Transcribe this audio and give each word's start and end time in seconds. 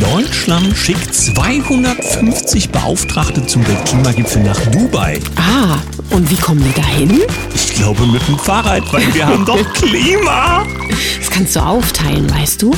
Deutschland 0.00 0.76
schickt 0.76 1.14
250 1.14 2.70
Beauftragte 2.70 3.44
zum 3.46 3.66
Weltklimagipfel 3.66 4.42
nach 4.42 4.60
Dubai. 4.66 5.20
Ah, 5.36 5.78
und 6.10 6.30
wie 6.30 6.36
kommen 6.36 6.62
die 6.62 6.80
dahin? 6.80 7.20
Ich 7.54 7.74
glaube 7.74 8.06
mit 8.06 8.26
dem 8.28 8.38
Fahrrad, 8.38 8.82
weil 8.92 9.12
wir 9.14 9.26
haben 9.26 9.44
doch 9.44 9.58
Klima. 9.74 10.64
Das 11.18 11.30
kannst 11.30 11.56
du 11.56 11.60
aufteilen, 11.60 12.30
weißt 12.30 12.62
du? 12.62 12.70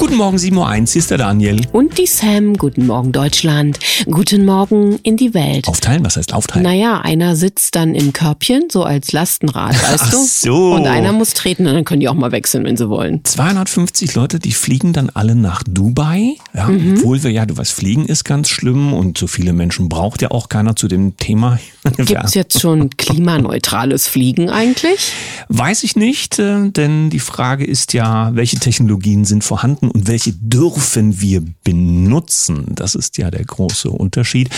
Guten 0.00 0.16
Morgen, 0.16 0.38
7.01 0.38 0.56
Uhr, 0.56 0.74
hier 0.74 0.86
ist 0.98 1.10
der 1.10 1.18
Daniel. 1.18 1.60
Und 1.72 1.98
die 1.98 2.06
Sam, 2.06 2.54
guten 2.56 2.86
Morgen 2.86 3.12
Deutschland, 3.12 3.78
guten 4.06 4.46
Morgen 4.46 4.98
in 5.02 5.18
die 5.18 5.34
Welt. 5.34 5.68
Aufteilen? 5.68 6.02
Was 6.06 6.16
heißt 6.16 6.32
aufteilen? 6.32 6.62
Naja, 6.62 7.02
einer 7.02 7.36
sitzt 7.36 7.76
dann 7.76 7.94
im 7.94 8.14
Körbchen, 8.14 8.68
so 8.72 8.82
als 8.82 9.12
Lastenrad, 9.12 9.74
weißt 9.74 10.04
Ach 10.06 10.10
du? 10.10 10.16
so. 10.26 10.72
Und 10.72 10.86
einer 10.86 11.12
muss 11.12 11.34
treten 11.34 11.66
und 11.66 11.74
dann 11.74 11.84
können 11.84 12.00
die 12.00 12.08
auch 12.08 12.14
mal 12.14 12.32
wechseln, 12.32 12.64
wenn 12.64 12.78
sie 12.78 12.88
wollen. 12.88 13.22
250 13.26 14.14
Leute, 14.14 14.38
die 14.38 14.52
fliegen 14.52 14.94
dann 14.94 15.10
alle 15.10 15.34
nach 15.34 15.62
Dubai. 15.64 16.36
Ja, 16.54 16.68
Mhm. 16.68 16.94
Obwohl 16.96 17.22
wir 17.22 17.30
ja, 17.30 17.44
du 17.44 17.58
weißt, 17.58 17.72
Fliegen 17.72 18.06
ist 18.06 18.24
ganz 18.24 18.48
schlimm 18.48 18.94
und 18.94 19.18
so 19.18 19.26
viele 19.26 19.52
Menschen 19.52 19.90
braucht 19.90 20.22
ja 20.22 20.30
auch 20.30 20.48
keiner 20.48 20.76
zu 20.76 20.88
dem 20.88 21.18
Thema. 21.18 21.58
Gibt's 21.98 22.32
jetzt 22.34 22.58
schon 22.58 22.88
klimaneutrales 22.96 24.06
Fliegen 24.06 24.48
eigentlich? 24.48 25.12
Weiß 25.48 25.82
ich 25.84 25.94
nicht, 25.94 26.38
äh, 26.38 26.70
denn 26.70 27.10
die 27.10 27.18
Frage 27.18 27.66
ist 27.66 27.92
ja, 27.92 28.30
welche 28.34 28.58
Technologien 28.58 29.26
sind 29.26 29.44
vorhanden 29.44 29.89
und 29.92 30.08
welche 30.08 30.32
dürfen 30.32 31.20
wir 31.20 31.42
benutzen? 31.64 32.66
Das 32.74 32.94
ist 32.94 33.18
ja 33.18 33.30
der 33.30 33.44
große 33.44 33.90
Unterschied. 33.90 34.50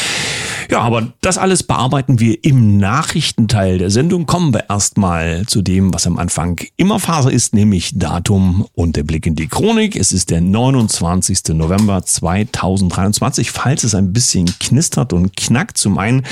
Ja, 0.70 0.80
aber 0.80 1.12
das 1.20 1.38
alles 1.38 1.62
bearbeiten 1.62 2.20
wir 2.20 2.44
im 2.44 2.78
Nachrichtenteil 2.78 3.78
der 3.78 3.90
Sendung. 3.90 4.26
Kommen 4.26 4.54
wir 4.54 4.70
erstmal 4.70 5.44
zu 5.46 5.62
dem, 5.62 5.92
was 5.92 6.06
am 6.06 6.18
Anfang 6.18 6.60
immer 6.76 6.98
Phase 6.98 7.30
ist, 7.30 7.54
nämlich 7.54 7.98
Datum 7.98 8.66
und 8.74 8.96
der 8.96 9.02
Blick 9.02 9.26
in 9.26 9.36
die 9.36 9.48
Chronik. 9.48 9.96
Es 9.96 10.12
ist 10.12 10.30
der 10.30 10.40
29. 10.40 11.48
November 11.54 12.04
2023. 12.04 13.50
Falls 13.50 13.84
es 13.84 13.94
ein 13.94 14.12
bisschen 14.12 14.46
knistert 14.58 15.12
und 15.12 15.36
knackt, 15.36 15.78
zum 15.78 15.98
einen 15.98 16.24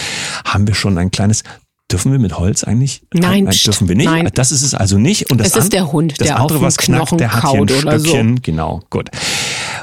haben 0.45 0.67
wir 0.67 0.75
schon 0.75 0.97
ein 0.99 1.11
kleines 1.11 1.43
Dürfen 1.91 2.13
wir 2.13 2.19
mit 2.19 2.39
Holz 2.39 2.63
eigentlich? 2.65 3.03
Nein, 3.13 3.45
Nein 3.45 3.49
pst, 3.49 3.67
dürfen 3.67 3.89
wir 3.89 3.97
nicht. 3.97 4.07
nein. 4.07 4.31
Das 4.35 4.53
ist 4.53 4.63
es 4.63 4.75
also 4.75 4.99
nicht. 4.99 5.31
Und 5.31 5.39
das 5.39 5.49
Es 5.57 5.65
ist 5.65 5.73
der 5.73 5.91
Hund, 5.93 6.13
das 6.21 6.29
der 6.29 6.39
andere, 6.39 6.59
auf 6.59 6.65
was 6.65 6.77
knackt, 6.77 7.19
der 7.19 7.33
hat 7.33 7.51
hier 7.51 7.61
ein 7.61 7.61
oder 7.63 7.99
so. 7.99 8.07
Stöckchen. 8.07 8.43
Genau, 8.43 8.81
gut. 8.91 9.11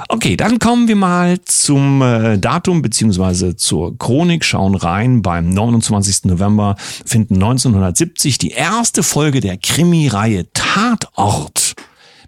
Okay, 0.10 0.38
dann 0.38 0.58
kommen 0.60 0.88
wir 0.88 0.96
mal 0.96 1.38
zum 1.44 2.02
äh, 2.02 2.38
Datum 2.38 2.82
beziehungsweise 2.82 3.58
zur 3.58 3.98
Chronik, 3.98 4.46
schauen 4.46 4.76
rein. 4.76 5.22
Beim 5.22 5.50
29. 5.50 6.26
November 6.26 6.78
finden 7.06 7.36
1970 7.36 8.38
die 8.38 8.52
erste 8.52 9.04
Folge 9.04 9.42
der 9.42 9.58
Krimireihe 9.58 10.46
Tatort 10.54 11.67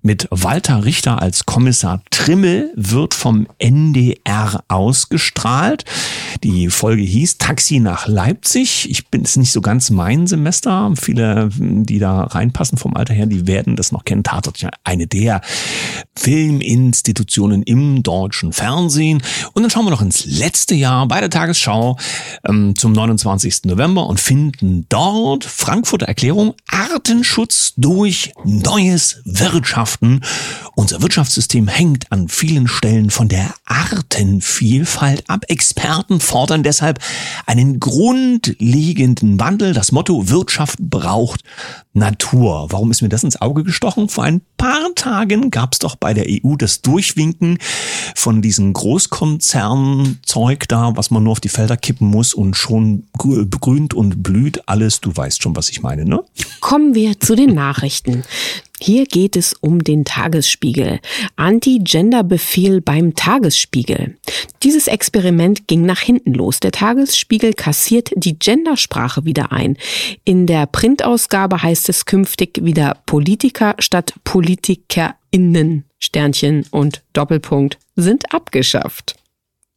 mit 0.02 0.28
Walter 0.32 0.86
Richter 0.86 1.22
als 1.22 1.46
Kommissar 1.46 2.02
Trimmel 2.10 2.72
wird 2.76 3.14
vom 3.14 3.48
NDR 3.58 4.64
ausgestrahlt. 4.68 5.86
Die 6.44 6.70
Folge 6.70 7.02
hieß 7.02 7.38
Taxi 7.38 7.80
nach 7.80 8.08
Leipzig. 8.08 8.90
Ich 8.90 9.08
bin 9.08 9.24
es 9.24 9.36
nicht 9.36 9.52
so 9.52 9.62
ganz 9.62 9.90
mein 9.90 10.28
Semester. 10.28 10.94
Viele, 10.96 11.50
die 11.58 12.00
da 12.00 12.24
reinpassen 12.24 12.78
vom 12.78 12.96
Alter 12.96 13.14
her, 13.14 13.26
die 13.26 13.48
werden 13.48 13.76
das 13.76 13.92
noch 13.92 14.06
kennen. 14.06 14.24
Tatort 14.24 14.62
ja 14.62 14.70
eine 14.84 15.08
der 15.08 15.42
Filminstitutionen 16.16 17.64
im 17.64 18.04
deutschen 18.04 18.54
Fernsehen. 18.54 19.22
Und 19.54 19.64
dann 19.64 19.70
schauen 19.70 19.86
wir 19.86 19.92
noch 19.92 20.02
ins 20.02 20.26
letzte 20.26 20.76
Jahr 20.76 21.08
bei 21.08 21.20
der 21.20 21.30
Tagesschau 21.30 21.98
ähm, 22.48 22.76
zum 22.76 22.94
29. 22.94 23.66
November 23.66 24.08
und 24.08 24.20
finden 24.20 24.86
dort 24.90 25.44
Frankfurter 25.44 26.08
Erklärung 26.08 26.54
Artenschutz 26.68 27.74
durch 27.78 28.34
neues 28.44 29.22
Wirtschaften. 29.90 30.22
Unser 30.76 31.02
Wirtschaftssystem 31.02 31.68
hängt 31.68 32.12
an 32.12 32.28
vielen 32.30 32.68
Stellen 32.68 33.10
von 33.10 33.28
der 33.28 33.54
Artenvielfalt 33.66 35.30
ab. 35.30 35.46
Experten 35.48 36.20
fordern 36.20 36.64
deshalb 36.64 37.00
einen 37.46 37.80
grundlegenden 37.80 39.40
Wandel. 39.40 39.74
Das 39.74 39.92
Motto 39.92 40.30
Wirtschaft 40.30 40.78
braucht 40.80 41.44
Natur. 41.94 42.68
Warum 42.70 42.92
ist 42.92 43.02
mir 43.02 43.10
das 43.10 43.24
ins 43.24 43.42
Auge 43.42 43.64
gestochen? 43.64 44.10
Vor 44.10 44.24
ein 44.24 44.42
paar 44.58 44.94
Tagen 44.96 45.50
gab 45.52 45.74
es 45.74 45.80
doch 45.80 45.96
bei 45.96 46.14
der 46.14 46.26
EU 46.28 46.56
das 46.56 46.82
Durchwinken 46.82 47.58
von 48.16 48.42
diesem 48.42 48.74
Großkonzernzeug 48.74 50.68
da, 50.68 50.96
was 50.96 51.12
man 51.12 51.24
nur 51.24 51.32
auf 51.34 51.40
die 51.40 51.50
Felder 51.50 51.78
kippen 51.78 52.08
muss 52.08 52.34
und 52.34 52.56
schon 52.56 53.08
grü- 53.18 53.46
begrünt 53.46 53.94
und 53.94 54.24
blüht 54.24 54.68
alles. 54.68 55.02
Du 55.02 55.16
weißt 55.16 55.42
schon, 55.42 55.56
was 55.56 55.70
ich 55.70 55.82
meine, 55.82 56.06
ne? 56.06 56.24
Kommen 56.62 56.94
wir 56.96 57.20
zu 57.20 57.36
den 57.36 57.54
Nachrichten. 57.54 58.24
Hier 58.82 59.06
geht 59.06 59.36
es 59.36 59.54
um 59.54 59.84
den 59.84 60.06
Tagesspiegel. 60.06 61.00
Anti-Gender-Befehl 61.36 62.82
beim 62.82 63.16
Tagesspiegel. 63.16 64.18
Dieses 64.64 64.88
Experiment 64.88 65.68
ging 65.68 65.86
nach 65.86 66.00
hinten 66.00 66.34
los. 66.34 66.60
Der 66.60 66.72
Tagesspiegel 66.72 67.54
kassiert 67.54 68.12
die 68.16 68.40
Gendersprache 68.40 69.26
wieder 69.26 69.52
ein. 69.52 69.78
In 70.24 70.48
der 70.48 70.66
Printausgabe 70.66 71.62
heißt 71.62 71.90
es 71.90 72.06
künftig 72.06 72.64
wieder 72.64 72.98
Politiker 73.06 73.76
statt 73.80 74.14
PolitikerInnen. 74.24 75.86
Sternchen 76.00 76.66
und 76.72 77.04
Doppelpunkt 77.14 77.78
sind 77.96 78.34
abgeschafft. 78.34 79.16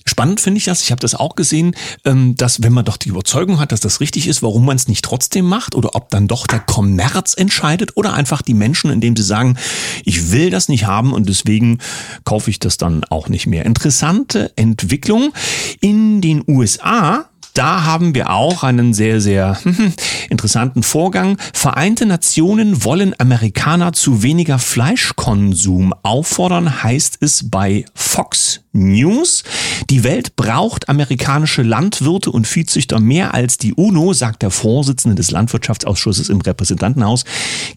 Spannend 0.05 0.41
finde 0.41 0.59
ich 0.59 0.65
das, 0.65 0.83
ich 0.83 0.91
habe 0.91 1.01
das 1.01 1.15
auch 1.15 1.37
gesehen, 1.37 1.75
ähm, 2.05 2.37
dass 2.37 2.63
wenn 2.63 2.73
man 2.73 2.85
doch 2.85 2.97
die 2.97 3.09
Überzeugung 3.09 3.61
hat, 3.61 3.73
dass 3.73 3.81
das 3.81 4.01
richtig 4.01 4.27
ist, 4.27 4.43
warum 4.43 4.65
man 4.65 4.77
es 4.77 4.89
nicht 4.89 5.05
trotzdem 5.05 5.47
macht 5.47 5.75
oder 5.75 5.95
ob 5.95 6.11
dann 6.11 6.29
doch 6.29 6.47
der 6.47 6.61
Kommerz 6.61 7.35
entscheidet 7.37 7.97
oder 7.97 8.15
einfach 8.15 8.43
die 8.43 8.55
Menschen, 8.55 8.91
indem 8.91 9.17
sie 9.17 9.23
sagen, 9.23 9.57
ich 10.05 10.33
will 10.33 10.51
das 10.51 10.69
nicht 10.69 10.87
haben 10.87 11.13
und 11.13 11.29
deswegen 11.29 11.79
kaufe 12.25 12.51
ich 12.51 12.59
das 12.59 12.77
dann 12.77 13.05
auch 13.05 13.29
nicht 13.29 13.47
mehr. 13.47 13.65
Interessante 13.65 14.53
Entwicklung 14.57 15.33
in 15.81 16.21
den 16.21 16.43
USA. 16.47 17.27
Da 17.55 17.85
haben 17.85 18.15
wir 18.15 18.31
auch 18.31 18.63
einen 18.65 18.95
sehr, 18.95 19.21
sehr 19.21 19.59
interessanten 20.31 20.83
Vorgang. 20.83 21.37
Vereinte 21.53 22.07
Nationen 22.07 22.85
wollen 22.85 23.15
Amerikaner 23.19 23.93
zu 23.93 24.23
weniger 24.23 24.59
Fleischkonsum 24.59 25.93
auffordern, 26.03 26.83
heißt 26.83 27.19
es 27.21 27.51
bei 27.51 27.85
Fox 27.95 28.62
News. 28.73 29.45
Die 29.91 30.05
Welt 30.05 30.37
braucht 30.37 30.89
amerikanische 30.89 31.63
Landwirte 31.63 32.31
und 32.31 32.47
Viehzüchter 32.47 33.01
mehr 33.01 33.35
als 33.35 33.59
die 33.59 33.75
UNO, 33.75 34.13
sagt 34.13 34.43
der 34.43 34.51
Vorsitzende 34.51 35.15
des 35.15 35.31
Landwirtschaftsausschusses 35.31 36.29
im 36.29 36.41
Repräsentantenhaus 36.41 37.25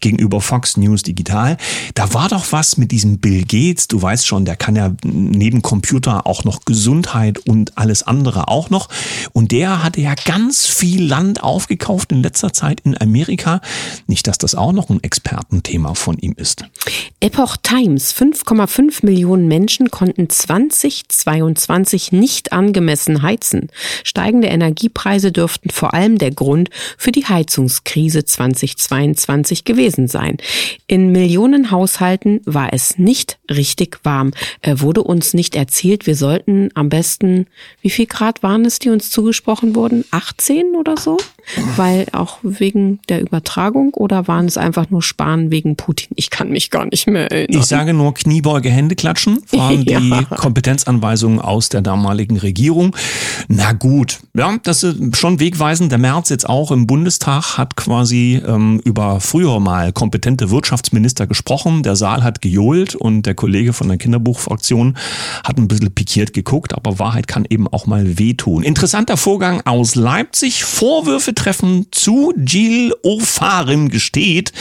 gegenüber 0.00 0.40
Fox 0.40 0.76
News 0.76 1.02
Digital. 1.02 1.56
Da 1.94 2.12
war 2.14 2.28
doch 2.28 2.52
was 2.52 2.76
mit 2.76 2.92
diesem 2.92 3.18
Bill 3.18 3.44
Gates. 3.44 3.88
Du 3.88 4.00
weißt 4.00 4.26
schon, 4.26 4.44
der 4.44 4.56
kann 4.56 4.76
ja 4.76 4.92
neben 5.04 5.62
Computer 5.62 6.26
auch 6.26 6.44
noch 6.44 6.64
Gesundheit 6.64 7.38
und 7.40 7.76
alles 7.76 8.02
andere 8.02 8.48
auch 8.48 8.70
noch. 8.70 8.88
Und 9.32 9.52
der 9.52 9.82
hatte 9.82 10.00
ja 10.00 10.14
ganz 10.24 10.66
viel 10.66 11.04
Land 11.04 11.42
aufgekauft 11.42 12.12
in 12.12 12.22
letzter 12.22 12.52
Zeit 12.52 12.80
in 12.80 13.00
Amerika. 13.00 13.60
Nicht, 14.06 14.26
dass 14.26 14.38
das 14.38 14.54
auch 14.54 14.72
noch 14.72 14.90
ein 14.90 15.02
Expertenthema 15.02 15.94
von 15.94 16.18
ihm 16.18 16.34
ist. 16.36 16.64
Epoch 17.20 17.56
Times. 17.62 18.14
5,5 18.14 19.04
Millionen 19.04 19.48
Menschen 19.48 19.90
konnten 19.90 20.30
2022 20.90 22.12
nicht 22.12 22.52
angemessen 22.52 23.22
heizen. 23.22 23.68
Steigende 24.04 24.48
Energiepreise 24.48 25.32
dürften 25.32 25.70
vor 25.70 25.94
allem 25.94 26.18
der 26.18 26.30
Grund 26.30 26.70
für 26.96 27.12
die 27.12 27.26
Heizungskrise 27.26 28.24
2022 28.24 29.64
gewesen 29.64 30.08
sein. 30.08 30.38
In 30.86 31.12
Millionen 31.12 31.70
Haushalten 31.70 32.40
war 32.44 32.72
es 32.72 32.98
nicht 32.98 33.38
richtig 33.50 34.00
warm. 34.04 34.32
Er 34.62 34.80
wurde 34.80 35.02
uns 35.02 35.34
nicht 35.34 35.54
erzählt, 35.56 36.06
wir 36.06 36.16
sollten 36.16 36.70
am 36.74 36.88
besten, 36.88 37.46
wie 37.80 37.90
viel 37.90 38.06
Grad 38.06 38.42
waren 38.42 38.64
es, 38.64 38.78
die 38.78 38.90
uns 38.90 39.10
zugesprochen 39.10 39.74
wurden? 39.74 40.04
18 40.10 40.74
oder 40.76 40.96
so? 40.96 41.16
Weil 41.76 42.06
auch 42.12 42.38
wegen 42.42 43.00
der 43.08 43.20
Übertragung 43.20 43.94
oder 43.94 44.26
waren 44.26 44.46
es 44.46 44.56
einfach 44.56 44.90
nur 44.90 45.02
Sparen 45.02 45.50
wegen 45.50 45.76
Putin? 45.76 46.08
Ich 46.16 46.30
kann 46.30 46.50
mich 46.50 46.70
gar 46.70 46.86
nicht 46.86 47.06
mehr 47.06 47.30
erinnern. 47.30 47.60
Ich 47.60 47.66
sage 47.66 47.92
nur 47.92 48.14
Kniebeuge, 48.14 48.68
Hände 48.70 48.96
klatschen, 48.96 49.40
waren 49.52 49.84
die 49.84 49.92
Ja. 49.92 50.00
Kompetenzanweisungen 50.76 51.40
aus 51.40 51.68
der 51.70 51.80
damaligen 51.80 52.36
Regierung. 52.36 52.94
Na 53.48 53.72
gut, 53.72 54.18
ja, 54.36 54.56
das 54.62 54.82
ist 54.82 55.16
schon 55.16 55.40
wegweisend. 55.40 55.90
Der 55.90 55.98
März 55.98 56.28
jetzt 56.28 56.48
auch 56.48 56.70
im 56.70 56.86
Bundestag 56.86 57.56
hat 57.56 57.76
quasi 57.76 58.42
ähm, 58.46 58.80
über 58.84 59.20
früher 59.20 59.58
mal 59.60 59.92
kompetente 59.92 60.50
Wirtschaftsminister 60.50 61.26
gesprochen. 61.26 61.82
Der 61.82 61.96
Saal 61.96 62.22
hat 62.22 62.42
gejohlt 62.42 62.94
und 62.94 63.22
der 63.24 63.34
Kollege 63.34 63.72
von 63.72 63.88
der 63.88 63.96
Kinderbuchfraktion 63.96 64.96
hat 65.44 65.56
ein 65.56 65.68
bisschen 65.68 65.92
pikiert 65.92 66.34
geguckt, 66.34 66.74
aber 66.74 66.98
Wahrheit 66.98 67.26
kann 67.26 67.46
eben 67.48 67.68
auch 67.68 67.86
mal 67.86 68.18
wehtun. 68.18 68.62
Interessanter 68.62 69.16
Vorgang 69.16 69.62
aus 69.64 69.94
Leipzig. 69.94 70.64
Vorwürfe 70.64 71.34
treffen 71.34 71.86
zu 71.90 72.34
Gil 72.36 72.92
Ofarim 73.02 73.88
gesteht. 73.88 74.52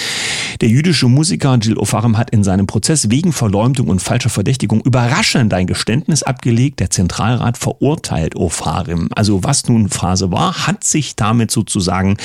Der 0.62 0.69
jüdische 0.69 1.07
Musiker 1.07 1.57
Gil 1.57 1.78
Ofarim 1.78 2.18
hat 2.18 2.30
in 2.30 2.44
seinem 2.44 2.66
Prozess 2.66 3.10
wegen 3.10 3.34
Verleumdung 3.34 3.90
und 3.90 4.02
falscher 4.02 4.30
Verdächtigung 4.30 4.81
überraschend 4.81 5.54
ein 5.54 5.68
Geständnis 5.68 6.24
abgelegt. 6.24 6.80
Der 6.80 6.90
Zentralrat 6.90 7.57
verurteilt 7.57 8.36
Ofarim. 8.36 9.10
Also 9.16 9.44
was 9.44 9.68
nun 9.68 9.90
Phase 9.90 10.31
war, 10.31 10.68
hat 10.68 10.84
sich 10.84 11.16
damit 11.16 11.52
sozusagen 11.52 12.18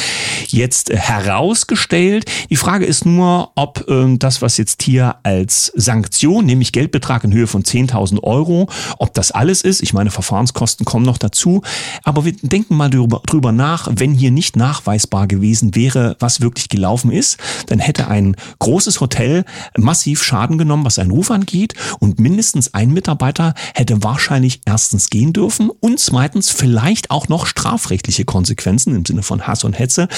jetzt 0.47 0.91
herausgestellt. 0.91 2.31
Die 2.50 2.56
Frage 2.56 2.85
ist 2.85 3.05
nur, 3.05 3.50
ob 3.56 3.88
äh, 3.88 4.17
das, 4.17 4.43
was 4.43 4.56
jetzt 4.56 4.83
hier 4.83 5.17
als 5.25 5.73
Sanktion, 5.75 6.47
nämlich 6.47 6.73
Geldbetrag 6.73 7.25
in 7.25 7.33
Höhe 7.33 7.47
von 7.47 7.65
10.000 7.65 8.23
Euro, 8.23 8.69
ob 8.99 9.12
das 9.15 9.33
alles 9.33 9.62
ist. 9.62 9.83
Ich 9.83 9.93
meine, 9.93 10.11
Verfahrenskosten 10.11 10.87
kommen 10.87 11.05
noch 11.05 11.19
dazu. 11.19 11.62
Aber 12.05 12.25
wir 12.25 12.33
denken 12.33 12.76
mal 12.76 12.91
drüber 12.91 13.53
nach, 13.53 13.88
wenn 13.91 14.15
hier 14.15 14.31
nicht 14.31 14.56
nachweisbar 14.56 15.26
gewesen 15.26 15.75
wäre, 15.75 16.17
was 16.21 16.41
wirklich 16.41 16.69
gelaufen 16.69 17.11
ist, 17.11 17.38
dann 17.67 17.81
hätte 17.81 18.09
ein 18.09 18.20
großes 18.59 19.01
Hotel 19.01 19.45
massiv 19.77 20.23
Schaden 20.23 20.59
genommen, 20.59 20.85
was 20.85 20.97
seinen 20.97 21.11
Ruf 21.11 21.31
angeht. 21.31 21.75
Und 21.99 22.19
mindestens 22.19 22.75
ein 22.75 22.93
Mitarbeiter 22.93 23.55
hätte 23.75 24.03
wahrscheinlich 24.03 24.63
erstens 24.65 25.11
gehen 25.11 25.33
dürfen 25.33 25.71
und 25.71 25.99
zweitens 26.01 26.51
vielleicht 26.51 27.11
auch 27.11 27.29
noch 27.29 27.47
strafrechtliche 27.47 28.25
Konsequenzen 28.25 28.95
im 28.95 29.05
Sinne 29.05 29.23
von 29.23 29.47
Hass 29.47 29.65
und 29.65 29.79
Hetze 29.79 30.09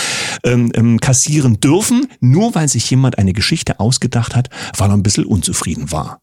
ähm, 0.44 0.72
ähm, 0.74 1.00
kassieren 1.00 1.60
dürfen, 1.60 2.08
nur 2.20 2.54
weil 2.54 2.68
sich 2.68 2.88
jemand 2.90 3.18
eine 3.18 3.32
Geschichte 3.32 3.80
ausgedacht 3.80 4.34
hat, 4.34 4.48
weil 4.76 4.90
er 4.90 4.94
ein 4.94 5.02
bisschen 5.02 5.24
unzufrieden 5.24 5.92
war. 5.92 6.20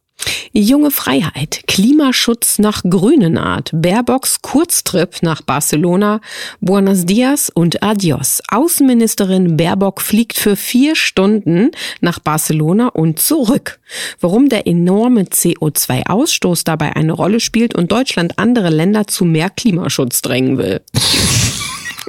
Junge 0.51 0.91
Freiheit, 0.91 1.61
Klimaschutz 1.67 2.59
nach 2.59 2.83
grünen 2.83 3.37
Art, 3.37 3.69
Baerbocks 3.73 4.41
Kurztrip 4.41 5.21
nach 5.21 5.41
Barcelona, 5.41 6.21
Buenos 6.59 7.05
Dias 7.05 7.49
und 7.49 7.83
Adios. 7.83 8.41
Außenministerin 8.49 9.57
Baerbock 9.57 10.01
fliegt 10.01 10.37
für 10.37 10.55
vier 10.55 10.95
Stunden 10.95 11.71
nach 12.01 12.19
Barcelona 12.19 12.87
und 12.87 13.19
zurück. 13.19 13.79
Warum 14.19 14.49
der 14.49 14.67
enorme 14.67 15.23
CO2-Ausstoß 15.23 16.63
dabei 16.65 16.95
eine 16.95 17.13
Rolle 17.13 17.39
spielt 17.39 17.75
und 17.75 17.91
Deutschland 17.91 18.39
andere 18.39 18.69
Länder 18.69 19.07
zu 19.07 19.25
mehr 19.25 19.49
Klimaschutz 19.49 20.21
drängen 20.21 20.57
will. 20.57 20.81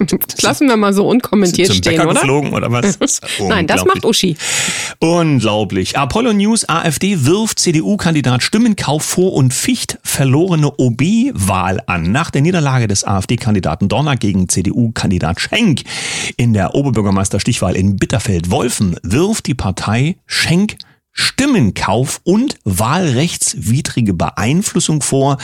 Lassen 0.43 0.69
wir 0.69 0.77
mal 0.77 0.93
so 0.93 1.07
unkommentiert 1.07 1.69
zum 1.69 1.77
stehen, 1.77 1.97
Bäcker 1.97 2.09
oder? 2.09 2.21
geflogen 2.21 2.53
oder 2.53 2.71
was? 2.71 2.99
Das 3.11 3.21
Nein, 3.41 3.67
das 3.67 3.85
macht 3.85 4.05
Uschi. 4.05 4.37
Unglaublich. 4.99 5.97
Apollo 5.97 6.33
News, 6.35 6.69
AfD 6.69 7.25
wirft 7.25 7.59
CDU-Kandidat 7.59 8.43
Stimmenkauf 8.43 9.03
vor 9.03 9.33
und 9.33 9.55
ficht 9.55 9.99
verlorene 10.03 10.71
OB-Wahl 10.77 11.83
an. 11.87 12.13
Nach 12.13 12.31
der 12.31 12.43
Niederlage 12.43 12.89
des 12.89 13.05
AfD-Kandidaten 13.05 13.89
Donner 13.89 14.17
gegen 14.17 14.49
CDU-Kandidat 14.49 15.41
Schenk 15.41 15.83
in 16.37 16.53
der 16.53 16.75
Oberbürgermeister-Stichwahl 16.75 17.77
in 17.77 17.97
Bitterfeld-Wolfen 17.97 18.97
wirft 19.03 19.47
die 19.47 19.55
Partei 19.55 20.17
Schenk 20.27 20.77
Stimmenkauf 21.21 22.21
und 22.25 22.57
wahlrechtswidrige 22.65 24.15
Beeinflussung 24.15 25.03
vor. 25.03 25.39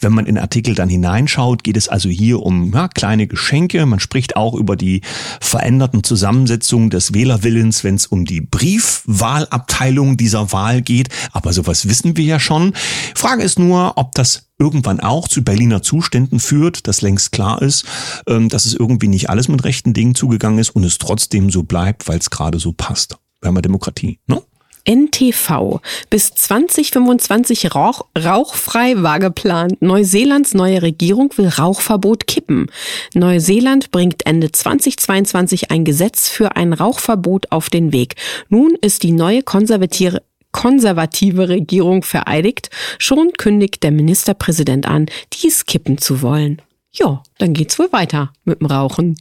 Wenn 0.00 0.12
man 0.12 0.26
in 0.26 0.36
Artikel 0.36 0.74
dann 0.74 0.88
hineinschaut, 0.88 1.64
geht 1.64 1.76
es 1.76 1.88
also 1.88 2.08
hier 2.08 2.40
um 2.40 2.72
ja, 2.74 2.88
kleine 2.88 3.26
Geschenke. 3.26 3.86
Man 3.86 4.00
spricht 4.00 4.36
auch 4.36 4.54
über 4.54 4.76
die 4.76 5.00
veränderten 5.40 6.04
Zusammensetzungen 6.04 6.90
des 6.90 7.14
Wählerwillens, 7.14 7.84
wenn 7.84 7.94
es 7.94 8.06
um 8.06 8.24
die 8.24 8.40
Briefwahlabteilung 8.40 10.16
dieser 10.16 10.52
Wahl 10.52 10.82
geht. 10.82 11.08
Aber 11.32 11.52
sowas 11.52 11.88
wissen 11.88 12.16
wir 12.16 12.24
ja 12.24 12.40
schon. 12.40 12.74
Frage 13.14 13.42
ist 13.42 13.58
nur, 13.58 13.96
ob 13.96 14.14
das 14.14 14.48
irgendwann 14.58 15.00
auch 15.00 15.28
zu 15.28 15.42
Berliner 15.42 15.82
Zuständen 15.82 16.40
führt, 16.40 16.86
das 16.86 17.00
längst 17.02 17.32
klar 17.32 17.62
ist, 17.62 17.84
ähm, 18.26 18.48
dass 18.48 18.64
es 18.64 18.74
irgendwie 18.74 19.08
nicht 19.08 19.28
alles 19.30 19.48
mit 19.48 19.64
rechten 19.64 19.92
Dingen 19.92 20.14
zugegangen 20.14 20.58
ist 20.58 20.70
und 20.70 20.84
es 20.84 20.98
trotzdem 20.98 21.50
so 21.50 21.62
bleibt, 21.64 22.06
weil 22.08 22.18
es 22.18 22.30
gerade 22.30 22.58
so 22.58 22.72
passt. 22.72 23.16
Wir 23.40 23.48
haben 23.48 23.56
ja 23.56 23.62
Demokratie, 23.62 24.20
ne? 24.28 24.40
NTV. 24.84 25.80
Bis 26.10 26.30
2025 26.30 27.74
rauch, 27.74 28.06
rauchfrei 28.18 29.02
war 29.02 29.18
geplant. 29.18 29.80
Neuseelands 29.80 30.54
neue 30.54 30.82
Regierung 30.82 31.32
will 31.36 31.48
Rauchverbot 31.48 32.26
kippen. 32.26 32.66
Neuseeland 33.14 33.90
bringt 33.90 34.26
Ende 34.26 34.52
2022 34.52 35.70
ein 35.70 35.84
Gesetz 35.84 36.28
für 36.28 36.56
ein 36.56 36.72
Rauchverbot 36.72 37.50
auf 37.50 37.70
den 37.70 37.92
Weg. 37.92 38.16
Nun 38.48 38.76
ist 38.80 39.02
die 39.02 39.12
neue 39.12 39.42
konservative 39.42 40.22
konservative 40.52 41.48
Regierung 41.48 42.02
vereidigt. 42.02 42.68
Schon 42.98 43.32
kündigt 43.32 43.82
der 43.82 43.90
Ministerpräsident 43.90 44.86
an, 44.86 45.06
dies 45.32 45.64
kippen 45.64 45.96
zu 45.96 46.20
wollen. 46.20 46.60
Ja, 46.92 47.22
dann 47.38 47.54
geht's 47.54 47.78
wohl 47.78 47.90
weiter 47.90 48.32
mit 48.44 48.60
dem 48.60 48.66
Rauchen. 48.66 49.16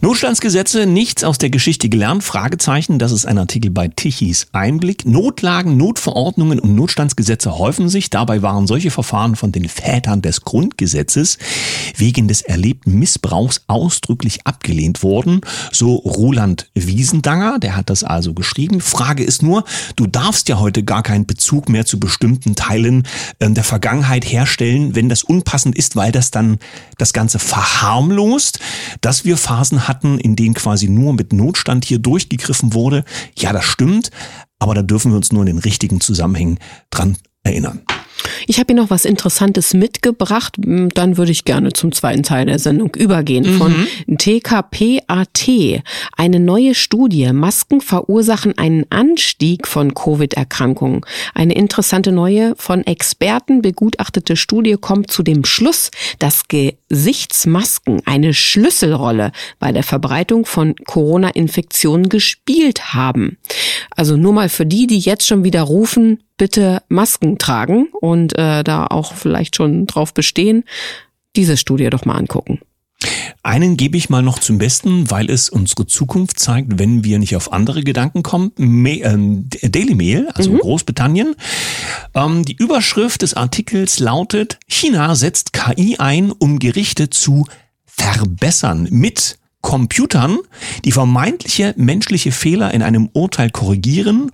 Notstandsgesetze, 0.00 0.84
nichts 0.86 1.24
aus 1.24 1.38
der 1.38 1.48
Geschichte 1.48 1.88
gelernt? 1.88 2.24
Fragezeichen. 2.24 2.98
Das 2.98 3.12
ist 3.12 3.24
ein 3.24 3.38
Artikel 3.38 3.70
bei 3.70 3.88
Tichys 3.88 4.48
Einblick. 4.52 5.06
Notlagen, 5.06 5.76
Notverordnungen 5.76 6.58
und 6.58 6.74
Notstandsgesetze 6.74 7.58
häufen 7.58 7.88
sich. 7.88 8.10
Dabei 8.10 8.42
waren 8.42 8.66
solche 8.66 8.90
Verfahren 8.90 9.36
von 9.36 9.52
den 9.52 9.68
Vätern 9.68 10.20
des 10.20 10.42
Grundgesetzes 10.42 11.38
wegen 11.96 12.28
des 12.28 12.42
erlebten 12.42 12.98
Missbrauchs 12.98 13.62
ausdrücklich 13.66 14.46
abgelehnt 14.46 15.02
worden. 15.02 15.40
So 15.70 15.96
Roland 15.96 16.68
Wiesendanger, 16.74 17.58
der 17.58 17.76
hat 17.76 17.88
das 17.88 18.04
also 18.04 18.34
geschrieben. 18.34 18.80
Frage 18.80 19.24
ist 19.24 19.42
nur, 19.42 19.64
du 19.96 20.06
darfst 20.06 20.48
ja 20.48 20.58
heute 20.58 20.82
gar 20.82 21.02
keinen 21.02 21.26
Bezug 21.26 21.68
mehr 21.68 21.86
zu 21.86 21.98
bestimmten 21.98 22.54
Teilen 22.56 23.06
ähm, 23.40 23.54
der 23.54 23.64
Vergangenheit 23.64 24.24
herstellen, 24.24 24.94
wenn 24.94 25.08
das 25.08 25.22
unpassend 25.22 25.76
ist, 25.76 25.96
weil 25.96 26.12
das 26.12 26.30
dann 26.30 26.58
das 26.98 27.12
Ganze 27.12 27.38
verharmlost, 27.38 28.58
dass 29.00 29.24
wir 29.24 29.36
Phasen 29.62 29.86
hatten, 29.86 30.18
in 30.18 30.34
denen 30.34 30.54
quasi 30.54 30.88
nur 30.88 31.12
mit 31.12 31.32
Notstand 31.32 31.84
hier 31.84 32.00
durchgegriffen 32.00 32.74
wurde. 32.74 33.04
Ja, 33.38 33.52
das 33.52 33.64
stimmt, 33.64 34.10
aber 34.58 34.74
da 34.74 34.82
dürfen 34.82 35.12
wir 35.12 35.16
uns 35.16 35.32
nur 35.32 35.42
in 35.42 35.46
den 35.46 35.58
richtigen 35.58 36.00
Zusammenhängen 36.00 36.58
dran 36.90 37.16
erinnern. 37.44 37.82
Ich 38.46 38.58
habe 38.58 38.72
hier 38.72 38.82
noch 38.82 38.90
was 38.90 39.04
Interessantes 39.04 39.74
mitgebracht. 39.74 40.56
Dann 40.58 41.16
würde 41.16 41.32
ich 41.32 41.44
gerne 41.44 41.72
zum 41.72 41.92
zweiten 41.92 42.22
Teil 42.22 42.46
der 42.46 42.58
Sendung 42.58 42.94
übergehen. 42.96 43.54
Mhm. 43.54 43.58
Von 43.58 43.86
TKPAT. 44.16 45.48
Eine 46.16 46.40
neue 46.40 46.74
Studie. 46.74 47.32
Masken 47.32 47.80
verursachen 47.80 48.56
einen 48.58 48.84
Anstieg 48.90 49.66
von 49.66 49.94
Covid-Erkrankungen. 49.94 51.02
Eine 51.34 51.54
interessante 51.54 52.12
neue, 52.12 52.54
von 52.56 52.86
Experten 52.86 53.62
begutachtete 53.62 54.36
Studie 54.36 54.76
kommt 54.80 55.10
zu 55.10 55.22
dem 55.22 55.44
Schluss, 55.44 55.90
dass 56.18 56.46
Gesichtsmasken 56.92 58.02
eine 58.04 58.34
Schlüsselrolle 58.34 59.32
bei 59.58 59.72
der 59.72 59.82
Verbreitung 59.82 60.44
von 60.44 60.74
Corona-Infektionen 60.76 62.10
gespielt 62.10 62.92
haben. 62.92 63.38
Also 63.96 64.18
nur 64.18 64.34
mal 64.34 64.50
für 64.50 64.66
die, 64.66 64.86
die 64.86 64.98
jetzt 64.98 65.26
schon 65.26 65.42
wieder 65.42 65.62
rufen, 65.62 66.22
bitte 66.36 66.82
Masken 66.90 67.38
tragen 67.38 67.88
und 68.02 68.38
äh, 68.38 68.62
da 68.62 68.86
auch 68.88 69.14
vielleicht 69.14 69.56
schon 69.56 69.86
drauf 69.86 70.12
bestehen, 70.12 70.64
diese 71.34 71.56
Studie 71.56 71.88
doch 71.88 72.04
mal 72.04 72.16
angucken. 72.16 72.60
Einen 73.42 73.76
gebe 73.76 73.96
ich 73.96 74.08
mal 74.08 74.22
noch 74.22 74.38
zum 74.38 74.58
Besten, 74.58 75.10
weil 75.10 75.30
es 75.30 75.48
unsere 75.48 75.86
Zukunft 75.86 76.38
zeigt, 76.38 76.78
wenn 76.78 77.04
wir 77.04 77.18
nicht 77.18 77.34
auf 77.36 77.52
andere 77.52 77.82
Gedanken 77.82 78.22
kommen. 78.22 78.52
ähm, 78.56 79.48
Daily 79.62 79.94
Mail, 79.94 80.28
also 80.34 80.52
mhm. 80.52 80.58
Großbritannien. 80.58 81.34
Ähm, 82.14 82.44
die 82.44 82.56
Überschrift 82.56 83.22
des 83.22 83.34
Artikels 83.34 83.98
lautet, 83.98 84.58
China 84.68 85.14
setzt 85.14 85.52
KI 85.52 85.96
ein, 85.98 86.30
um 86.30 86.58
Gerichte 86.58 87.10
zu 87.10 87.46
verbessern 87.84 88.88
mit 88.90 89.38
Computern, 89.60 90.38
die 90.84 90.92
vermeintliche 90.92 91.74
menschliche 91.76 92.32
Fehler 92.32 92.74
in 92.74 92.82
einem 92.82 93.08
Urteil 93.12 93.50
korrigieren 93.50 94.30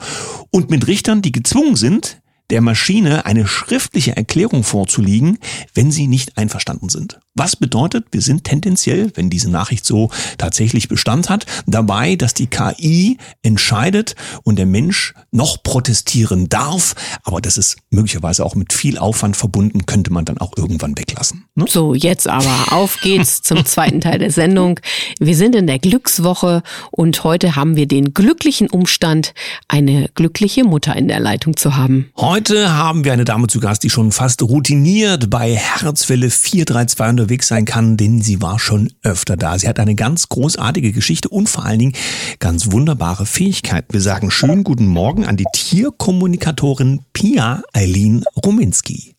und 0.50 0.70
mit 0.70 0.86
Richtern, 0.86 1.22
die 1.22 1.32
gezwungen 1.32 1.76
sind, 1.76 2.20
der 2.50 2.60
Maschine 2.60 3.26
eine 3.26 3.46
schriftliche 3.46 4.16
Erklärung 4.16 4.64
vorzulegen, 4.64 5.38
wenn 5.74 5.90
sie 5.90 6.06
nicht 6.06 6.38
einverstanden 6.38 6.88
sind. 6.88 7.20
Was 7.34 7.56
bedeutet, 7.56 8.06
wir 8.10 8.22
sind 8.22 8.44
tendenziell, 8.44 9.12
wenn 9.14 9.30
diese 9.30 9.50
Nachricht 9.50 9.84
so 9.84 10.10
tatsächlich 10.38 10.88
Bestand 10.88 11.30
hat, 11.30 11.46
dabei, 11.66 12.16
dass 12.16 12.34
die 12.34 12.48
KI 12.48 13.18
entscheidet 13.42 14.16
und 14.42 14.58
der 14.58 14.66
Mensch 14.66 15.14
noch 15.30 15.62
protestieren 15.62 16.48
darf, 16.48 16.94
aber 17.22 17.40
das 17.40 17.58
ist 17.58 17.76
möglicherweise 17.90 18.44
auch 18.44 18.54
mit 18.54 18.72
viel 18.72 18.98
Aufwand 18.98 19.36
verbunden, 19.36 19.86
könnte 19.86 20.12
man 20.12 20.24
dann 20.24 20.38
auch 20.38 20.56
irgendwann 20.56 20.98
weglassen. 20.98 21.44
Ne? 21.54 21.66
So, 21.68 21.94
jetzt 21.94 22.26
aber 22.26 22.72
auf 22.72 22.98
geht's 23.02 23.42
zum 23.42 23.64
zweiten 23.64 24.00
Teil 24.00 24.18
der 24.18 24.32
Sendung. 24.32 24.80
Wir 25.20 25.36
sind 25.36 25.54
in 25.54 25.66
der 25.66 25.78
Glückswoche 25.78 26.62
und 26.90 27.22
heute 27.24 27.54
haben 27.56 27.76
wir 27.76 27.86
den 27.86 28.14
glücklichen 28.14 28.68
Umstand, 28.68 29.34
eine 29.68 30.08
glückliche 30.14 30.64
Mutter 30.64 30.96
in 30.96 31.06
der 31.08 31.20
Leitung 31.20 31.56
zu 31.56 31.76
haben. 31.76 32.10
Heute 32.16 32.37
haben 32.46 33.04
wir 33.04 33.12
eine 33.12 33.24
Dame 33.24 33.48
zu 33.48 33.58
Gast, 33.58 33.82
die 33.82 33.90
schon 33.90 34.12
fast 34.12 34.42
routiniert 34.42 35.28
bei 35.28 35.56
Herzwelle 35.56 36.30
432 36.30 37.10
unterwegs 37.10 37.48
sein 37.48 37.64
kann, 37.64 37.96
denn 37.96 38.22
sie 38.22 38.40
war 38.40 38.60
schon 38.60 38.92
öfter 39.02 39.36
da. 39.36 39.58
Sie 39.58 39.66
hat 39.66 39.80
eine 39.80 39.96
ganz 39.96 40.28
großartige 40.28 40.92
Geschichte 40.92 41.28
und 41.28 41.48
vor 41.48 41.64
allen 41.64 41.80
Dingen 41.80 41.92
ganz 42.38 42.70
wunderbare 42.70 43.26
Fähigkeiten. 43.26 43.92
Wir 43.92 44.00
sagen 44.00 44.30
schönen 44.30 44.62
guten 44.62 44.86
Morgen 44.86 45.26
an 45.26 45.36
die 45.36 45.46
Tierkommunikatorin 45.52 47.00
Pia 47.12 47.62
Eileen 47.72 48.22
Ruminski. 48.44 49.17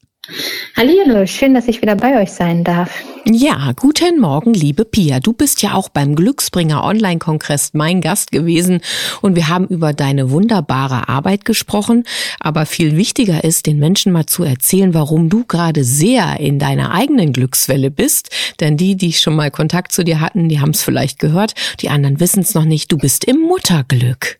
Hallo, 0.77 1.25
schön, 1.25 1.53
dass 1.53 1.67
ich 1.67 1.81
wieder 1.81 1.95
bei 1.95 2.21
euch 2.21 2.31
sein 2.31 2.63
darf. 2.63 3.03
Ja, 3.25 3.73
guten 3.75 4.19
Morgen, 4.19 4.53
liebe 4.53 4.85
Pia. 4.85 5.19
Du 5.19 5.33
bist 5.33 5.61
ja 5.61 5.73
auch 5.73 5.89
beim 5.89 6.15
Glücksbringer 6.15 6.83
Online-Kongress 6.83 7.71
mein 7.73 8.01
Gast 8.01 8.31
gewesen 8.31 8.81
und 9.21 9.35
wir 9.35 9.49
haben 9.49 9.67
über 9.67 9.93
deine 9.93 10.31
wunderbare 10.31 11.09
Arbeit 11.09 11.45
gesprochen. 11.45 12.05
Aber 12.39 12.65
viel 12.65 12.95
wichtiger 12.95 13.43
ist, 13.43 13.65
den 13.65 13.77
Menschen 13.77 14.11
mal 14.11 14.25
zu 14.25 14.43
erzählen, 14.43 14.93
warum 14.93 15.29
du 15.29 15.45
gerade 15.45 15.83
sehr 15.83 16.39
in 16.39 16.59
deiner 16.59 16.93
eigenen 16.93 17.33
Glückswelle 17.33 17.91
bist. 17.91 18.29
Denn 18.59 18.77
die, 18.77 18.95
die 18.95 19.13
schon 19.13 19.35
mal 19.35 19.51
Kontakt 19.51 19.91
zu 19.91 20.03
dir 20.03 20.21
hatten, 20.21 20.47
die 20.49 20.59
haben 20.59 20.71
es 20.71 20.83
vielleicht 20.83 21.19
gehört. 21.19 21.53
Die 21.81 21.89
anderen 21.89 22.19
wissen 22.19 22.41
es 22.41 22.53
noch 22.53 22.65
nicht. 22.65 22.91
Du 22.91 22.97
bist 22.97 23.25
im 23.25 23.39
Mutterglück. 23.41 24.39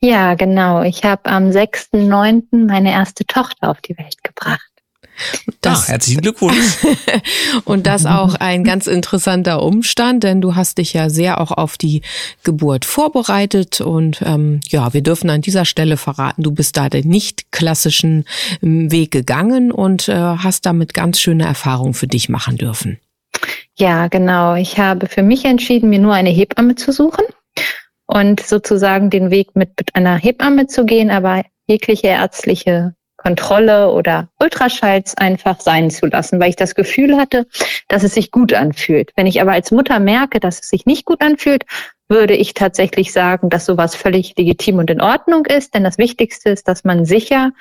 Ja, 0.00 0.34
genau. 0.34 0.82
Ich 0.82 1.04
habe 1.04 1.26
am 1.26 1.50
6.9. 1.50 2.66
meine 2.66 2.92
erste 2.92 3.24
Tochter 3.24 3.70
auf 3.70 3.80
die 3.80 3.96
Welt 3.96 4.16
gebracht. 4.22 4.71
Das, 5.60 5.84
ah, 5.84 5.88
herzlichen 5.88 6.20
Glückwunsch. 6.22 6.78
und 7.64 7.86
das 7.86 8.06
auch 8.06 8.34
ein 8.34 8.64
ganz 8.64 8.86
interessanter 8.86 9.62
Umstand, 9.62 10.24
denn 10.24 10.40
du 10.40 10.56
hast 10.56 10.78
dich 10.78 10.92
ja 10.92 11.10
sehr 11.10 11.40
auch 11.40 11.52
auf 11.52 11.78
die 11.78 12.02
Geburt 12.42 12.84
vorbereitet 12.84 13.80
und 13.80 14.22
ähm, 14.24 14.60
ja, 14.68 14.92
wir 14.92 15.02
dürfen 15.02 15.30
an 15.30 15.40
dieser 15.40 15.64
Stelle 15.64 15.96
verraten, 15.96 16.42
du 16.42 16.50
bist 16.50 16.76
da 16.76 16.88
den 16.88 17.08
nicht 17.08 17.52
klassischen 17.52 18.24
ähm, 18.62 18.90
Weg 18.90 19.10
gegangen 19.10 19.70
und 19.70 20.08
äh, 20.08 20.14
hast 20.14 20.66
damit 20.66 20.94
ganz 20.94 21.20
schöne 21.20 21.44
Erfahrungen 21.44 21.94
für 21.94 22.08
dich 22.08 22.28
machen 22.28 22.56
dürfen. 22.56 22.98
Ja, 23.78 24.08
genau. 24.08 24.54
Ich 24.54 24.78
habe 24.78 25.06
für 25.06 25.22
mich 25.22 25.44
entschieden, 25.44 25.90
mir 25.90 25.98
nur 25.98 26.14
eine 26.14 26.30
Hebamme 26.30 26.74
zu 26.74 26.92
suchen 26.92 27.24
und 28.06 28.40
sozusagen 28.40 29.10
den 29.10 29.30
Weg 29.30 29.54
mit 29.56 29.70
einer 29.94 30.16
Hebamme 30.16 30.66
zu 30.66 30.84
gehen, 30.84 31.10
aber 31.10 31.42
jegliche 31.66 32.08
ärztliche 32.08 32.94
Kontrolle 33.22 33.90
oder 33.90 34.28
Ultraschalls 34.40 35.16
einfach 35.16 35.60
sein 35.60 35.90
zu 35.90 36.06
lassen, 36.06 36.40
weil 36.40 36.50
ich 36.50 36.56
das 36.56 36.74
Gefühl 36.74 37.16
hatte, 37.16 37.46
dass 37.88 38.02
es 38.02 38.14
sich 38.14 38.30
gut 38.30 38.52
anfühlt. 38.52 39.12
Wenn 39.16 39.26
ich 39.26 39.40
aber 39.40 39.52
als 39.52 39.70
Mutter 39.70 40.00
merke, 40.00 40.40
dass 40.40 40.60
es 40.60 40.68
sich 40.68 40.86
nicht 40.86 41.04
gut 41.04 41.20
anfühlt, 41.20 41.64
würde 42.08 42.34
ich 42.34 42.54
tatsächlich 42.54 43.12
sagen, 43.12 43.48
dass 43.48 43.64
sowas 43.64 43.96
völlig 43.96 44.34
legitim 44.36 44.78
und 44.78 44.90
in 44.90 45.00
Ordnung 45.00 45.46
ist. 45.46 45.74
Denn 45.74 45.84
das 45.84 45.98
Wichtigste 45.98 46.50
ist, 46.50 46.68
dass 46.68 46.84
man 46.84 47.04
sicher, 47.04 47.52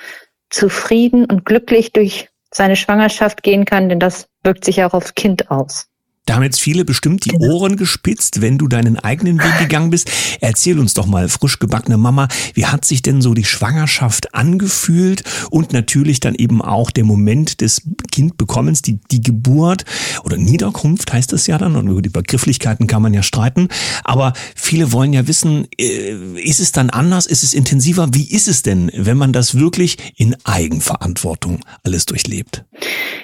zufrieden 0.50 1.26
und 1.26 1.46
glücklich 1.46 1.94
durch 1.94 2.30
seine 2.54 2.76
Schwangerschaft 2.76 3.44
gehen 3.44 3.66
kann, 3.66 3.88
denn 3.88 4.00
das 4.00 4.28
wirkt 4.44 4.66
sich 4.66 4.84
auch 4.84 4.94
aufs 4.94 5.16
Kind 5.16 5.50
aus. 5.50 5.88
Da 6.26 6.36
haben 6.36 6.44
jetzt 6.44 6.62
viele 6.62 6.86
bestimmt 6.86 7.26
die 7.26 7.30
genau. 7.30 7.56
Ohren 7.56 7.78
gespitzt, 7.78 8.42
wenn 8.42 8.60
du 8.60 8.68
deinen 8.68 8.98
eigenen 8.98 9.40
Weg 9.40 9.58
gegangen 9.58 9.90
bist. 9.90 10.12
Erzähl 10.40 10.78
uns 10.78 10.94
doch 10.94 11.08
mal, 11.08 11.28
frisch 11.30 11.58
gebackene 11.58 11.98
Mama, 11.98 12.28
wie 12.54 12.68
hat 12.68 12.86
sich 12.86 13.02
denn 13.02 13.22
so 13.24 13.34
die 13.34 13.44
Schwangerschaft 13.44 14.36
angefühlt 14.36 15.24
und 15.50 15.74
natürlich 15.74 16.20
dann 16.20 16.36
eben 16.36 16.62
auch 16.62 16.92
der 16.92 17.06
Moment 17.06 17.62
des 17.62 17.82
Kindbekommens, 18.12 18.84
die, 18.84 19.00
die 19.10 19.22
Geburt 19.22 19.84
oder 20.24 20.38
Niederkunft 20.38 21.12
heißt 21.12 21.34
es 21.34 21.48
ja 21.48 21.58
dann 21.58 21.76
und 21.76 21.88
über 21.88 22.04
die 22.04 22.10
Begrifflichkeiten 22.10 22.86
kann 22.86 23.02
man 23.02 23.16
ja 23.16 23.24
streiten. 23.24 23.68
Aber 24.04 24.34
viele 24.56 24.92
wollen 24.92 25.14
ja 25.14 25.28
wissen, 25.28 25.68
äh, 25.80 26.40
ist 26.40 26.60
es 26.60 26.72
dann 26.72 26.92
anders, 26.92 27.26
ist 27.26 27.44
es 27.44 27.56
intensiver? 27.56 28.14
Wie 28.14 28.30
ist 28.30 28.48
es 28.48 28.62
denn, 28.62 28.92
wenn 28.94 29.18
man 29.18 29.34
das 29.34 29.56
wirklich 29.56 29.98
in 30.18 30.36
Eigenverantwortung 30.44 31.62
alles 31.84 32.06
durchlebt? 32.06 32.64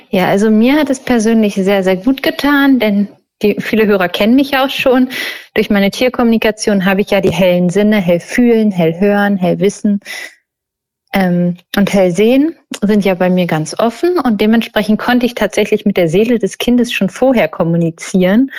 Ja, 0.10 0.28
also 0.28 0.50
mir 0.50 0.76
hat 0.76 0.90
es 0.90 1.00
persönlich 1.00 1.56
sehr, 1.56 1.84
sehr 1.84 1.98
gut 1.98 2.24
getan, 2.24 2.80
denn 2.80 3.10
die, 3.42 3.58
viele 3.60 3.86
Hörer 3.86 4.10
kennen 4.10 4.36
mich 4.36 4.58
auch 4.58 4.70
schon. 4.70 5.10
Durch 5.54 5.70
meine 5.70 5.92
Tierkommunikation 5.92 6.86
habe 6.86 7.02
ich 7.02 7.12
ja 7.12 7.22
die 7.22 7.32
hellen 7.32 7.70
Sinne, 7.70 7.98
hell 7.98 8.20
fühlen, 8.20 8.72
hell 8.72 9.00
hören, 9.00 9.38
hell 9.38 9.60
wissen 9.60 10.00
ähm, 11.14 11.58
und 11.76 11.94
hell 11.94 12.12
sehen 12.12 12.56
sind 12.84 13.06
ja 13.06 13.16
bei 13.16 13.30
mir 13.30 13.48
ganz 13.48 13.80
offen 13.80 14.20
und 14.20 14.42
dementsprechend 14.42 15.00
konnte 15.00 15.26
ich 15.26 15.36
tatsächlich 15.36 15.86
mit 15.86 15.98
der 15.98 16.10
Seele 16.10 16.38
des 16.38 16.58
Kindes 16.58 16.92
schon 16.92 17.10
vorher 17.10 17.48
kommunizieren 17.48 18.52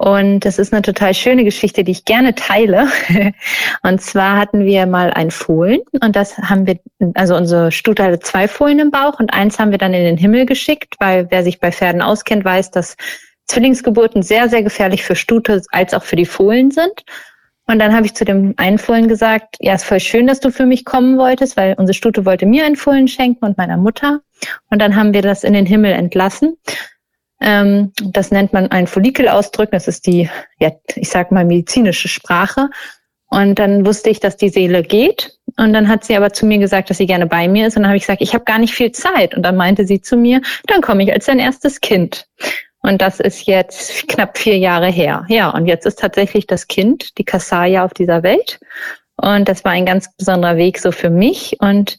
und 0.00 0.40
das 0.46 0.58
ist 0.58 0.72
eine 0.72 0.80
total 0.80 1.12
schöne 1.12 1.44
Geschichte, 1.44 1.84
die 1.84 1.92
ich 1.92 2.06
gerne 2.06 2.34
teile. 2.34 2.88
Und 3.82 4.00
zwar 4.00 4.38
hatten 4.38 4.64
wir 4.64 4.86
mal 4.86 5.10
ein 5.10 5.30
Fohlen 5.30 5.80
und 6.00 6.16
das 6.16 6.38
haben 6.38 6.66
wir, 6.66 6.78
also 7.12 7.36
unsere 7.36 7.70
Stute 7.70 8.04
hatte 8.04 8.18
zwei 8.18 8.48
Fohlen 8.48 8.78
im 8.78 8.90
Bauch 8.90 9.20
und 9.20 9.34
eins 9.34 9.58
haben 9.58 9.72
wir 9.72 9.78
dann 9.78 9.92
in 9.92 10.04
den 10.04 10.16
Himmel 10.16 10.46
geschickt, 10.46 10.94
weil 11.00 11.26
wer 11.28 11.42
sich 11.42 11.60
bei 11.60 11.70
Pferden 11.70 12.00
auskennt, 12.00 12.46
weiß, 12.46 12.70
dass 12.70 12.96
Zwillingsgeburten 13.48 14.22
sehr, 14.22 14.48
sehr 14.48 14.62
gefährlich 14.62 15.04
für 15.04 15.16
Stute 15.16 15.60
als 15.70 15.92
auch 15.92 16.04
für 16.04 16.16
die 16.16 16.24
Fohlen 16.24 16.70
sind. 16.70 17.04
Und 17.66 17.78
dann 17.78 17.94
habe 17.94 18.06
ich 18.06 18.14
zu 18.14 18.24
dem 18.24 18.54
einen 18.56 18.78
Fohlen 18.78 19.06
gesagt, 19.06 19.56
ja, 19.60 19.74
ist 19.74 19.84
voll 19.84 20.00
schön, 20.00 20.26
dass 20.26 20.40
du 20.40 20.50
für 20.50 20.64
mich 20.64 20.86
kommen 20.86 21.18
wolltest, 21.18 21.58
weil 21.58 21.74
unsere 21.76 21.94
Stute 21.94 22.24
wollte 22.24 22.46
mir 22.46 22.64
ein 22.64 22.76
Fohlen 22.76 23.06
schenken 23.06 23.44
und 23.44 23.58
meiner 23.58 23.76
Mutter. 23.76 24.22
Und 24.70 24.80
dann 24.80 24.96
haben 24.96 25.12
wir 25.12 25.20
das 25.20 25.44
in 25.44 25.52
den 25.52 25.66
Himmel 25.66 25.92
entlassen. 25.92 26.56
Ähm, 27.40 27.92
das 28.02 28.30
nennt 28.30 28.52
man 28.52 28.70
ein 28.70 28.86
Follikel 28.86 29.28
ausdrücken. 29.28 29.72
Das 29.72 29.88
ist 29.88 30.06
die, 30.06 30.28
ja, 30.58 30.70
ich 30.94 31.08
sag 31.08 31.32
mal, 31.32 31.44
medizinische 31.44 32.08
Sprache. 32.08 32.68
Und 33.30 33.58
dann 33.58 33.86
wusste 33.86 34.10
ich, 34.10 34.20
dass 34.20 34.36
die 34.36 34.48
Seele 34.48 34.82
geht. 34.82 35.38
Und 35.56 35.72
dann 35.72 35.88
hat 35.88 36.04
sie 36.04 36.16
aber 36.16 36.32
zu 36.32 36.46
mir 36.46 36.58
gesagt, 36.58 36.90
dass 36.90 36.98
sie 36.98 37.06
gerne 37.06 37.26
bei 37.26 37.48
mir 37.48 37.66
ist. 37.66 37.76
Und 37.76 37.82
dann 37.82 37.90
habe 37.90 37.96
ich 37.96 38.02
gesagt, 38.02 38.22
ich 38.22 38.34
habe 38.34 38.44
gar 38.44 38.58
nicht 38.58 38.74
viel 38.74 38.92
Zeit. 38.92 39.36
Und 39.36 39.42
dann 39.42 39.56
meinte 39.56 39.86
sie 39.86 40.00
zu 40.00 40.16
mir, 40.16 40.42
dann 40.66 40.80
komme 40.80 41.04
ich 41.04 41.12
als 41.12 41.26
dein 41.26 41.38
erstes 41.38 41.80
Kind. 41.80 42.26
Und 42.82 43.00
das 43.00 43.20
ist 43.20 43.46
jetzt 43.46 44.08
knapp 44.08 44.36
vier 44.36 44.58
Jahre 44.58 44.88
her. 44.88 45.24
Ja, 45.28 45.50
und 45.50 45.66
jetzt 45.66 45.86
ist 45.86 45.98
tatsächlich 45.98 46.46
das 46.46 46.66
Kind, 46.66 47.18
die 47.18 47.24
Kassaya, 47.24 47.84
auf 47.84 47.94
dieser 47.94 48.22
Welt. 48.22 48.58
Und 49.16 49.48
das 49.48 49.64
war 49.64 49.72
ein 49.72 49.86
ganz 49.86 50.14
besonderer 50.16 50.56
Weg 50.56 50.78
so 50.78 50.90
für 50.92 51.10
mich. 51.10 51.56
Und 51.60 51.98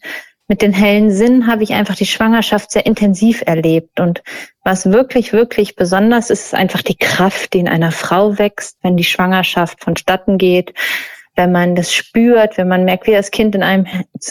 mit 0.52 0.62
den 0.62 0.74
hellen 0.74 1.12
Sinnen 1.12 1.48
habe 1.48 1.64
ich 1.64 1.72
einfach 1.72 1.96
die 1.96 2.06
Schwangerschaft 2.06 2.72
sehr 2.72 2.86
intensiv 2.86 3.42
erlebt. 3.46 4.02
Und 4.02 4.22
was 4.66 4.92
wirklich, 4.92 5.32
wirklich 5.32 5.78
besonders 5.78 6.30
ist, 6.30 6.48
ist 6.48 6.54
einfach 6.54 6.82
die 6.82 6.98
Kraft, 6.98 7.54
die 7.54 7.60
in 7.60 7.70
einer 7.70 7.94
Frau 7.94 8.38
wächst, 8.38 8.78
wenn 8.82 8.98
die 8.98 9.06
Schwangerschaft 9.06 9.82
vonstatten 9.82 10.38
geht, 10.38 10.74
wenn 11.38 11.54
man 11.54 11.76
das 11.76 11.94
spürt, 11.94 12.58
wenn 12.58 12.68
man 12.68 12.84
merkt, 12.84 13.08
wie 13.08 13.14
das 13.14 13.32
Kind 13.32 13.56
in 13.56 13.64
einem 13.64 13.88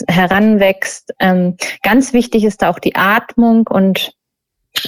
heranwächst. 0.09 1.15
Ähm, 1.21 1.57
ganz 1.83 2.13
wichtig 2.13 2.45
ist 2.45 2.61
da 2.61 2.69
auch 2.69 2.81
die 2.81 2.97
Atmung 2.97 3.67
und 3.67 4.13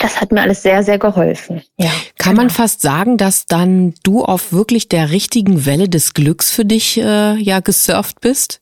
das 0.01 0.21
hat 0.21 0.33
mir 0.33 0.43
alles 0.43 0.63
sehr, 0.63 0.83
sehr 0.83 0.99
geholfen. 0.99 1.63
Ja, 1.79 1.91
Kann 2.19 2.33
genau. 2.33 2.43
man 2.43 2.51
fast 2.51 2.83
sagen, 2.83 3.17
dass 3.17 3.47
dann 3.47 3.95
du 4.03 4.23
auf 4.23 4.53
wirklich 4.53 4.91
der 4.91 5.11
richtigen 5.11 5.65
Welle 5.65 5.89
des 5.89 6.13
Glücks 6.13 6.51
für 6.51 6.67
dich 6.67 6.99
äh, 6.99 7.37
ja 7.37 7.61
gesurft 7.61 8.21
bist? 8.21 8.62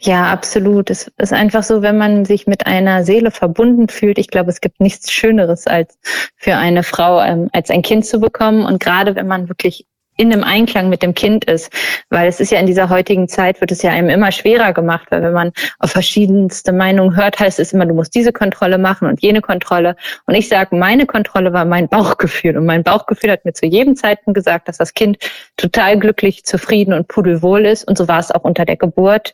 Ja, 0.00 0.32
absolut. 0.32 0.90
Es 0.90 1.10
ist 1.18 1.32
einfach 1.32 1.62
so, 1.62 1.82
wenn 1.82 1.98
man 1.98 2.24
sich 2.24 2.46
mit 2.46 2.66
einer 2.66 3.04
Seele 3.04 3.30
verbunden 3.30 3.88
fühlt. 3.88 4.18
Ich 4.18 4.28
glaube, 4.28 4.50
es 4.50 4.60
gibt 4.60 4.80
nichts 4.80 5.12
Schöneres 5.12 5.66
als 5.66 5.98
für 6.36 6.56
eine 6.56 6.82
Frau, 6.82 7.20
ähm, 7.20 7.50
als 7.52 7.70
ein 7.70 7.82
Kind 7.82 8.06
zu 8.06 8.18
bekommen. 8.18 8.64
Und 8.64 8.80
gerade 8.80 9.14
wenn 9.14 9.26
man 9.26 9.48
wirklich 9.48 9.86
in 10.20 10.32
einem 10.32 10.44
Einklang 10.44 10.90
mit 10.90 11.02
dem 11.02 11.14
Kind 11.14 11.46
ist, 11.46 11.72
weil 12.10 12.28
es 12.28 12.40
ist 12.40 12.52
ja 12.52 12.60
in 12.60 12.66
dieser 12.66 12.90
heutigen 12.90 13.26
Zeit 13.26 13.60
wird 13.62 13.72
es 13.72 13.80
ja 13.80 13.90
einem 13.90 14.10
immer 14.10 14.30
schwerer 14.32 14.74
gemacht, 14.74 15.06
weil 15.08 15.22
wenn 15.22 15.32
man 15.32 15.52
auf 15.78 15.92
verschiedenste 15.92 16.72
Meinungen 16.72 17.16
hört, 17.16 17.40
heißt 17.40 17.58
es 17.58 17.72
immer, 17.72 17.86
du 17.86 17.94
musst 17.94 18.14
diese 18.14 18.30
Kontrolle 18.30 18.76
machen 18.76 19.08
und 19.08 19.22
jene 19.22 19.40
Kontrolle. 19.40 19.96
Und 20.26 20.34
ich 20.34 20.48
sage, 20.48 20.76
meine 20.76 21.06
Kontrolle 21.06 21.54
war 21.54 21.64
mein 21.64 21.88
Bauchgefühl 21.88 22.58
und 22.58 22.66
mein 22.66 22.82
Bauchgefühl 22.82 23.30
hat 23.30 23.46
mir 23.46 23.54
zu 23.54 23.64
jedem 23.64 23.96
Zeitpunkt 23.96 24.34
gesagt, 24.34 24.68
dass 24.68 24.76
das 24.76 24.92
Kind 24.92 25.16
total 25.56 25.98
glücklich, 25.98 26.44
zufrieden 26.44 26.92
und 26.92 27.08
pudelwohl 27.08 27.64
ist 27.64 27.88
und 27.88 27.96
so 27.96 28.06
war 28.06 28.18
es 28.18 28.30
auch 28.30 28.44
unter 28.44 28.66
der 28.66 28.76
Geburt. 28.76 29.32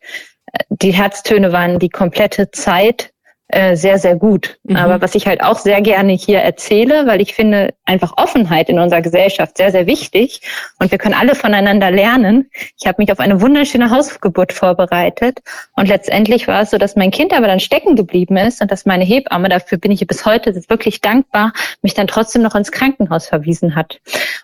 Die 0.70 0.92
Herztöne 0.92 1.50
waren 1.50 1.80
die 1.80 1.90
komplette 1.90 2.52
Zeit 2.52 3.10
äh, 3.48 3.76
sehr, 3.76 3.98
sehr 3.98 4.16
gut. 4.16 4.58
Mhm. 4.64 4.76
Aber 4.76 5.00
was 5.00 5.14
ich 5.14 5.26
halt 5.28 5.42
auch 5.42 5.58
sehr 5.58 5.80
gerne 5.80 6.12
hier 6.12 6.40
erzähle, 6.40 7.06
weil 7.06 7.20
ich 7.20 7.34
finde 7.34 7.74
einfach 7.84 8.14
Offenheit 8.16 8.68
in 8.68 8.80
unserer 8.80 9.02
Gesellschaft 9.02 9.56
sehr, 9.56 9.70
sehr 9.70 9.86
wichtig 9.86 10.40
und 10.80 10.90
wir 10.90 10.98
können 10.98 11.14
alle 11.14 11.36
voneinander 11.36 11.92
lernen. 11.92 12.50
Ich 12.76 12.88
habe 12.88 13.00
mich 13.00 13.12
auf 13.12 13.20
eine 13.20 13.40
wunderschöne 13.40 13.90
Hausgeburt 13.90 14.52
vorbereitet 14.52 15.38
und 15.76 15.86
letztendlich 15.86 16.48
war 16.48 16.62
es 16.62 16.70
so, 16.70 16.78
dass 16.78 16.96
mein 16.96 17.12
Kind 17.12 17.32
aber 17.32 17.46
dann 17.46 17.60
stecken 17.60 17.94
geblieben 17.94 18.36
ist 18.36 18.60
und 18.62 18.72
dass 18.72 18.84
meine 18.84 19.04
Hebamme, 19.04 19.48
dafür 19.48 19.78
bin 19.78 19.92
ich 19.92 20.04
bis 20.06 20.26
heute 20.26 20.52
wirklich 20.68 21.00
dankbar, 21.00 21.52
mich 21.82 21.94
dann 21.94 22.08
trotzdem 22.08 22.42
noch 22.42 22.56
ins 22.56 22.72
Krankenhaus 22.72 23.28
verwiesen 23.28 23.76
hat. 23.76 24.00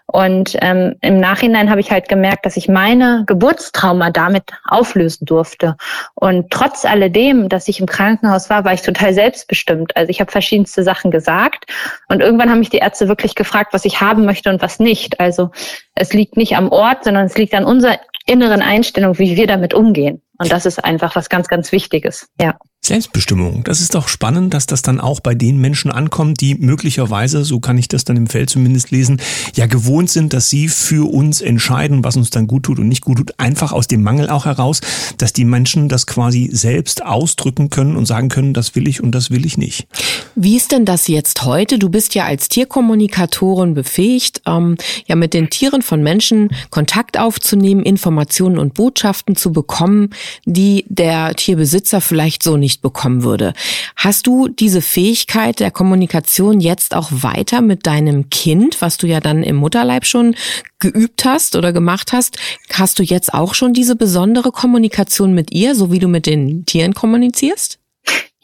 Und 0.06 0.56
ähm, 0.60 0.94
im 1.00 1.18
Nachhinein 1.18 1.70
habe 1.70 1.80
ich 1.80 1.90
halt 1.90 2.08
gemerkt, 2.08 2.44
dass 2.46 2.56
ich 2.56 2.68
meine 2.68 3.24
Geburtstrauma 3.26 4.10
damit 4.10 4.44
auflösen 4.68 5.24
durfte. 5.24 5.76
Und 6.14 6.50
trotz 6.50 6.84
alledem, 6.84 7.48
dass 7.48 7.66
ich 7.66 7.80
im 7.80 7.86
Krankenhaus 7.86 8.50
war, 8.50 8.64
war 8.64 8.74
ich 8.74 8.82
total 8.94 9.14
selbstbestimmt. 9.14 9.96
Also 9.96 10.10
ich 10.10 10.20
habe 10.20 10.30
verschiedenste 10.30 10.82
Sachen 10.82 11.10
gesagt 11.10 11.70
und 12.08 12.20
irgendwann 12.20 12.50
haben 12.50 12.58
mich 12.58 12.70
die 12.70 12.78
Ärzte 12.78 13.08
wirklich 13.08 13.34
gefragt, 13.34 13.72
was 13.72 13.84
ich 13.84 14.00
haben 14.00 14.24
möchte 14.24 14.50
und 14.50 14.62
was 14.62 14.78
nicht. 14.78 15.20
Also 15.20 15.50
es 15.94 16.12
liegt 16.12 16.36
nicht 16.36 16.56
am 16.56 16.70
Ort, 16.70 17.04
sondern 17.04 17.26
es 17.26 17.36
liegt 17.36 17.54
an 17.54 17.64
unserer 17.64 17.98
inneren 18.26 18.62
Einstellung, 18.62 19.18
wie 19.18 19.36
wir 19.36 19.46
damit 19.46 19.74
umgehen. 19.74 20.22
Und 20.38 20.50
das 20.50 20.66
ist 20.66 20.84
einfach 20.84 21.16
was 21.16 21.28
ganz, 21.28 21.48
ganz 21.48 21.72
Wichtiges. 21.72 22.28
Ja. 22.40 22.56
Selbstbestimmung. 22.84 23.62
Das 23.62 23.80
ist 23.80 23.94
doch 23.94 24.08
spannend, 24.08 24.54
dass 24.54 24.66
das 24.66 24.82
dann 24.82 24.98
auch 24.98 25.20
bei 25.20 25.36
den 25.36 25.58
Menschen 25.58 25.92
ankommt, 25.92 26.40
die 26.40 26.56
möglicherweise, 26.56 27.44
so 27.44 27.60
kann 27.60 27.78
ich 27.78 27.86
das 27.86 28.02
dann 28.02 28.16
im 28.16 28.26
Feld 28.26 28.50
zumindest 28.50 28.90
lesen, 28.90 29.22
ja 29.54 29.66
gewohnt 29.66 30.10
sind, 30.10 30.32
dass 30.32 30.50
sie 30.50 30.66
für 30.66 31.08
uns 31.08 31.40
entscheiden, 31.40 32.02
was 32.02 32.16
uns 32.16 32.30
dann 32.30 32.48
gut 32.48 32.64
tut 32.64 32.80
und 32.80 32.88
nicht 32.88 33.02
gut 33.02 33.18
tut. 33.18 33.34
Einfach 33.38 33.70
aus 33.70 33.86
dem 33.86 34.02
Mangel 34.02 34.28
auch 34.28 34.46
heraus, 34.46 34.80
dass 35.16 35.32
die 35.32 35.44
Menschen 35.44 35.88
das 35.88 36.08
quasi 36.08 36.50
selbst 36.52 37.04
ausdrücken 37.04 37.70
können 37.70 37.94
und 37.94 38.06
sagen 38.06 38.28
können, 38.28 38.52
das 38.52 38.74
will 38.74 38.88
ich 38.88 39.00
und 39.00 39.12
das 39.12 39.30
will 39.30 39.46
ich 39.46 39.56
nicht. 39.56 39.86
Wie 40.34 40.56
ist 40.56 40.72
denn 40.72 40.84
das 40.84 41.06
jetzt 41.06 41.44
heute? 41.44 41.78
Du 41.78 41.88
bist 41.88 42.16
ja 42.16 42.24
als 42.24 42.48
Tierkommunikatorin 42.48 43.74
befähigt, 43.74 44.42
ähm, 44.44 44.76
ja 45.06 45.14
mit 45.14 45.34
den 45.34 45.50
Tieren 45.50 45.82
von 45.82 46.02
Menschen 46.02 46.48
Kontakt 46.70 47.16
aufzunehmen, 47.16 47.84
Informationen 47.84 48.58
und 48.58 48.74
Botschaften 48.74 49.36
zu 49.36 49.52
bekommen, 49.52 50.10
die 50.46 50.84
der 50.88 51.34
Tierbesitzer 51.34 52.00
vielleicht 52.00 52.42
so 52.42 52.56
nicht 52.56 52.71
nicht 52.72 52.82
bekommen 52.82 53.22
würde. 53.22 53.52
Hast 53.96 54.26
du 54.26 54.48
diese 54.48 54.80
Fähigkeit 54.80 55.60
der 55.60 55.70
Kommunikation 55.70 56.60
jetzt 56.60 56.94
auch 56.94 57.10
weiter 57.10 57.60
mit 57.60 57.86
deinem 57.86 58.30
Kind, 58.30 58.80
was 58.80 58.96
du 58.96 59.06
ja 59.06 59.20
dann 59.20 59.42
im 59.42 59.56
Mutterleib 59.56 60.06
schon 60.06 60.34
geübt 60.78 61.24
hast 61.26 61.54
oder 61.54 61.72
gemacht 61.72 62.12
hast? 62.12 62.38
Hast 62.72 62.98
du 62.98 63.02
jetzt 63.02 63.34
auch 63.34 63.54
schon 63.54 63.74
diese 63.74 63.94
besondere 63.94 64.52
Kommunikation 64.52 65.34
mit 65.34 65.52
ihr, 65.52 65.74
so 65.74 65.92
wie 65.92 65.98
du 65.98 66.08
mit 66.08 66.24
den 66.24 66.64
Tieren 66.64 66.94
kommunizierst? 66.94 67.81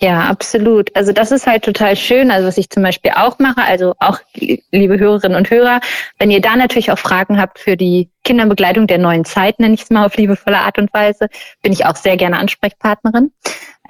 Ja, 0.01 0.21
absolut. 0.29 0.95
Also 0.95 1.13
das 1.13 1.33
ist 1.33 1.47
halt 1.47 1.65
total 1.65 1.97
schön. 1.97 2.31
Also 2.31 2.47
was 2.47 2.57
ich 2.57 2.71
zum 2.71 2.85
Beispiel 2.85 3.11
auch 3.17 3.39
mache, 3.41 3.63
also 3.63 3.95
auch 3.99 4.21
liebe 4.35 4.99
Hörerinnen 4.99 5.37
und 5.37 5.51
Hörer, 5.51 5.81
wenn 6.21 6.31
ihr 6.31 6.41
da 6.41 6.55
natürlich 6.55 6.93
auch 6.93 6.99
Fragen 6.99 7.41
habt 7.41 7.59
für 7.59 7.77
die 7.77 8.09
Kinderbegleitung 8.23 8.87
der 8.87 8.99
neuen 8.99 9.25
Zeit, 9.25 9.59
nenne 9.59 9.75
ich 9.75 9.83
es 9.83 9.91
mal 9.91 10.07
auf 10.07 10.17
liebevolle 10.17 10.59
Art 10.59 10.79
und 10.79 10.93
Weise, 10.95 11.29
bin 11.63 11.73
ich 11.73 11.85
auch 11.85 11.97
sehr 11.97 12.17
gerne 12.17 12.39
Ansprechpartnerin. 12.39 13.33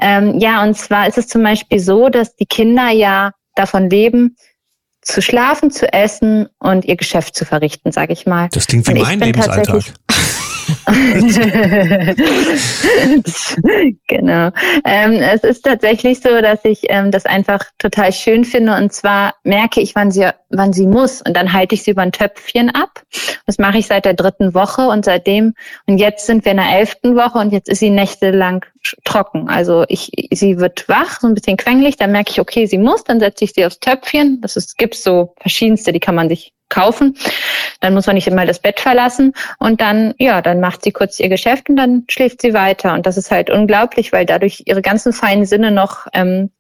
Ähm, 0.00 0.38
ja, 0.38 0.62
und 0.62 0.76
zwar 0.78 1.08
ist 1.08 1.18
es 1.18 1.28
zum 1.28 1.42
Beispiel 1.42 1.78
so, 1.78 2.08
dass 2.08 2.34
die 2.36 2.46
Kinder 2.46 2.88
ja 2.88 3.32
davon 3.54 3.90
leben, 3.90 4.36
zu 5.02 5.20
schlafen, 5.22 5.70
zu 5.70 5.92
essen 5.92 6.48
und 6.58 6.84
ihr 6.84 6.96
Geschäft 6.96 7.34
zu 7.34 7.44
verrichten, 7.44 7.92
sage 7.92 8.12
ich 8.12 8.26
mal. 8.26 8.48
Das 8.52 8.66
klingt 8.66 8.86
wie 8.88 8.94
mein 8.94 9.20
Lebensalltag. 9.20 9.84
genau. 14.06 14.50
Ähm, 14.84 15.14
es 15.14 15.44
ist 15.44 15.64
tatsächlich 15.64 16.20
so, 16.20 16.40
dass 16.40 16.64
ich 16.64 16.82
ähm, 16.88 17.10
das 17.10 17.26
einfach 17.26 17.64
total 17.78 18.12
schön 18.12 18.44
finde. 18.44 18.76
Und 18.76 18.92
zwar 18.92 19.34
merke 19.44 19.80
ich, 19.80 19.94
wann 19.94 20.10
sie, 20.10 20.28
wann 20.50 20.72
sie 20.72 20.86
muss. 20.86 21.22
Und 21.22 21.36
dann 21.36 21.52
halte 21.52 21.74
ich 21.74 21.82
sie 21.82 21.92
über 21.92 22.02
ein 22.02 22.12
Töpfchen 22.12 22.70
ab. 22.70 23.02
Das 23.46 23.58
mache 23.58 23.78
ich 23.78 23.86
seit 23.86 24.04
der 24.04 24.14
dritten 24.14 24.54
Woche 24.54 24.88
und 24.88 25.04
seitdem. 25.04 25.54
Und 25.86 25.98
jetzt 25.98 26.26
sind 26.26 26.44
wir 26.44 26.52
in 26.52 26.58
der 26.58 26.70
elften 26.70 27.16
Woche 27.16 27.38
und 27.38 27.52
jetzt 27.52 27.68
ist 27.68 27.80
sie 27.80 27.90
nächtelang 27.90 28.64
trocken. 29.04 29.48
Also 29.48 29.84
ich, 29.88 30.10
sie 30.32 30.58
wird 30.58 30.88
wach, 30.88 31.20
so 31.20 31.26
ein 31.26 31.34
bisschen 31.34 31.56
quengelig. 31.56 31.96
Dann 31.96 32.12
merke 32.12 32.30
ich, 32.30 32.40
okay, 32.40 32.66
sie 32.66 32.78
muss. 32.78 33.04
Dann 33.04 33.20
setze 33.20 33.44
ich 33.44 33.52
sie 33.52 33.64
aufs 33.64 33.80
Töpfchen. 33.80 34.40
Das 34.40 34.56
ist, 34.56 34.76
gibt 34.76 34.94
so 34.94 35.34
verschiedenste, 35.40 35.92
die 35.92 36.00
kann 36.00 36.14
man 36.14 36.28
sich 36.28 36.52
kaufen. 36.68 37.16
Dann 37.80 37.94
muss 37.94 38.06
man 38.06 38.14
nicht 38.14 38.28
immer 38.28 38.46
das 38.46 38.58
Bett 38.58 38.80
verlassen 38.80 39.32
und 39.58 39.80
dann, 39.80 40.14
ja, 40.18 40.42
dann 40.42 40.60
macht 40.60 40.82
sie 40.82 40.92
kurz 40.92 41.18
ihr 41.20 41.28
Geschäft 41.28 41.68
und 41.68 41.76
dann 41.76 42.04
schläft 42.08 42.42
sie 42.42 42.54
weiter. 42.54 42.94
Und 42.94 43.06
das 43.06 43.16
ist 43.16 43.30
halt 43.30 43.50
unglaublich, 43.50 44.12
weil 44.12 44.26
dadurch 44.26 44.62
ihre 44.66 44.82
ganzen 44.82 45.12
feinen 45.12 45.46
Sinne 45.46 45.70
noch 45.70 46.06
ähm, 46.12 46.50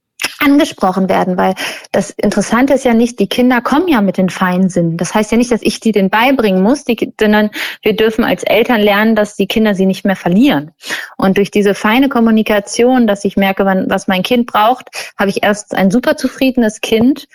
angesprochen 0.40 1.08
werden, 1.08 1.36
weil 1.36 1.54
das 1.92 2.10
Interessante 2.10 2.74
ist 2.74 2.84
ja 2.84 2.94
nicht, 2.94 3.18
die 3.18 3.28
Kinder 3.28 3.60
kommen 3.60 3.88
ja 3.88 4.00
mit 4.00 4.16
den 4.16 4.30
feinen 4.30 4.68
Sinnen. 4.68 4.96
Das 4.96 5.14
heißt 5.14 5.32
ja 5.32 5.38
nicht, 5.38 5.50
dass 5.50 5.62
ich 5.62 5.80
die 5.80 5.92
den 5.92 6.10
beibringen 6.10 6.62
muss, 6.62 6.84
die, 6.84 7.12
sondern 7.20 7.50
wir 7.82 7.96
dürfen 7.96 8.24
als 8.24 8.44
Eltern 8.44 8.80
lernen, 8.80 9.16
dass 9.16 9.36
die 9.36 9.46
Kinder 9.46 9.74
sie 9.74 9.86
nicht 9.86 10.04
mehr 10.04 10.16
verlieren. 10.16 10.72
Und 11.16 11.38
durch 11.38 11.50
diese 11.50 11.74
feine 11.74 12.08
Kommunikation, 12.08 13.06
dass 13.06 13.24
ich 13.24 13.36
merke, 13.36 13.64
wann, 13.64 13.90
was 13.90 14.06
mein 14.06 14.22
Kind 14.22 14.46
braucht, 14.46 14.88
habe 15.18 15.30
ich 15.30 15.42
erst 15.42 15.74
ein 15.74 15.90
super 15.90 16.16
zufriedenes 16.16 16.80
Kind, 16.80 17.26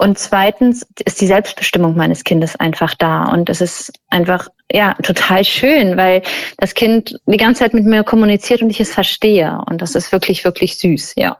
und 0.00 0.18
zweitens 0.18 0.86
ist 1.04 1.20
die 1.20 1.26
Selbstbestimmung 1.26 1.94
meines 1.94 2.24
Kindes 2.24 2.56
einfach 2.56 2.94
da. 2.94 3.24
Und 3.24 3.50
es 3.50 3.60
ist 3.60 3.92
einfach, 4.08 4.48
ja, 4.72 4.94
total 5.02 5.44
schön, 5.44 5.98
weil 5.98 6.22
das 6.56 6.72
Kind 6.72 7.20
die 7.26 7.36
ganze 7.36 7.60
Zeit 7.60 7.74
mit 7.74 7.84
mir 7.84 8.02
kommuniziert 8.02 8.62
und 8.62 8.70
ich 8.70 8.80
es 8.80 8.94
verstehe. 8.94 9.60
Und 9.68 9.82
das 9.82 9.94
ist 9.94 10.10
wirklich, 10.10 10.42
wirklich 10.44 10.78
süß, 10.78 11.14
ja. 11.16 11.36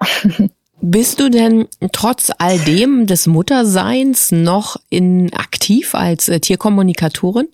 Bist 0.83 1.21
du 1.21 1.31
denn 1.31 1.69
trotz 1.93 2.33
all 2.37 2.59
dem 2.59 3.07
des 3.07 3.27
Mutterseins 3.27 4.31
noch 4.31 4.77
in 4.91 5.33
aktiv 5.33 5.95
als 5.95 6.29
äh, 6.29 6.39
Tierkommunikatorin? 6.41 7.49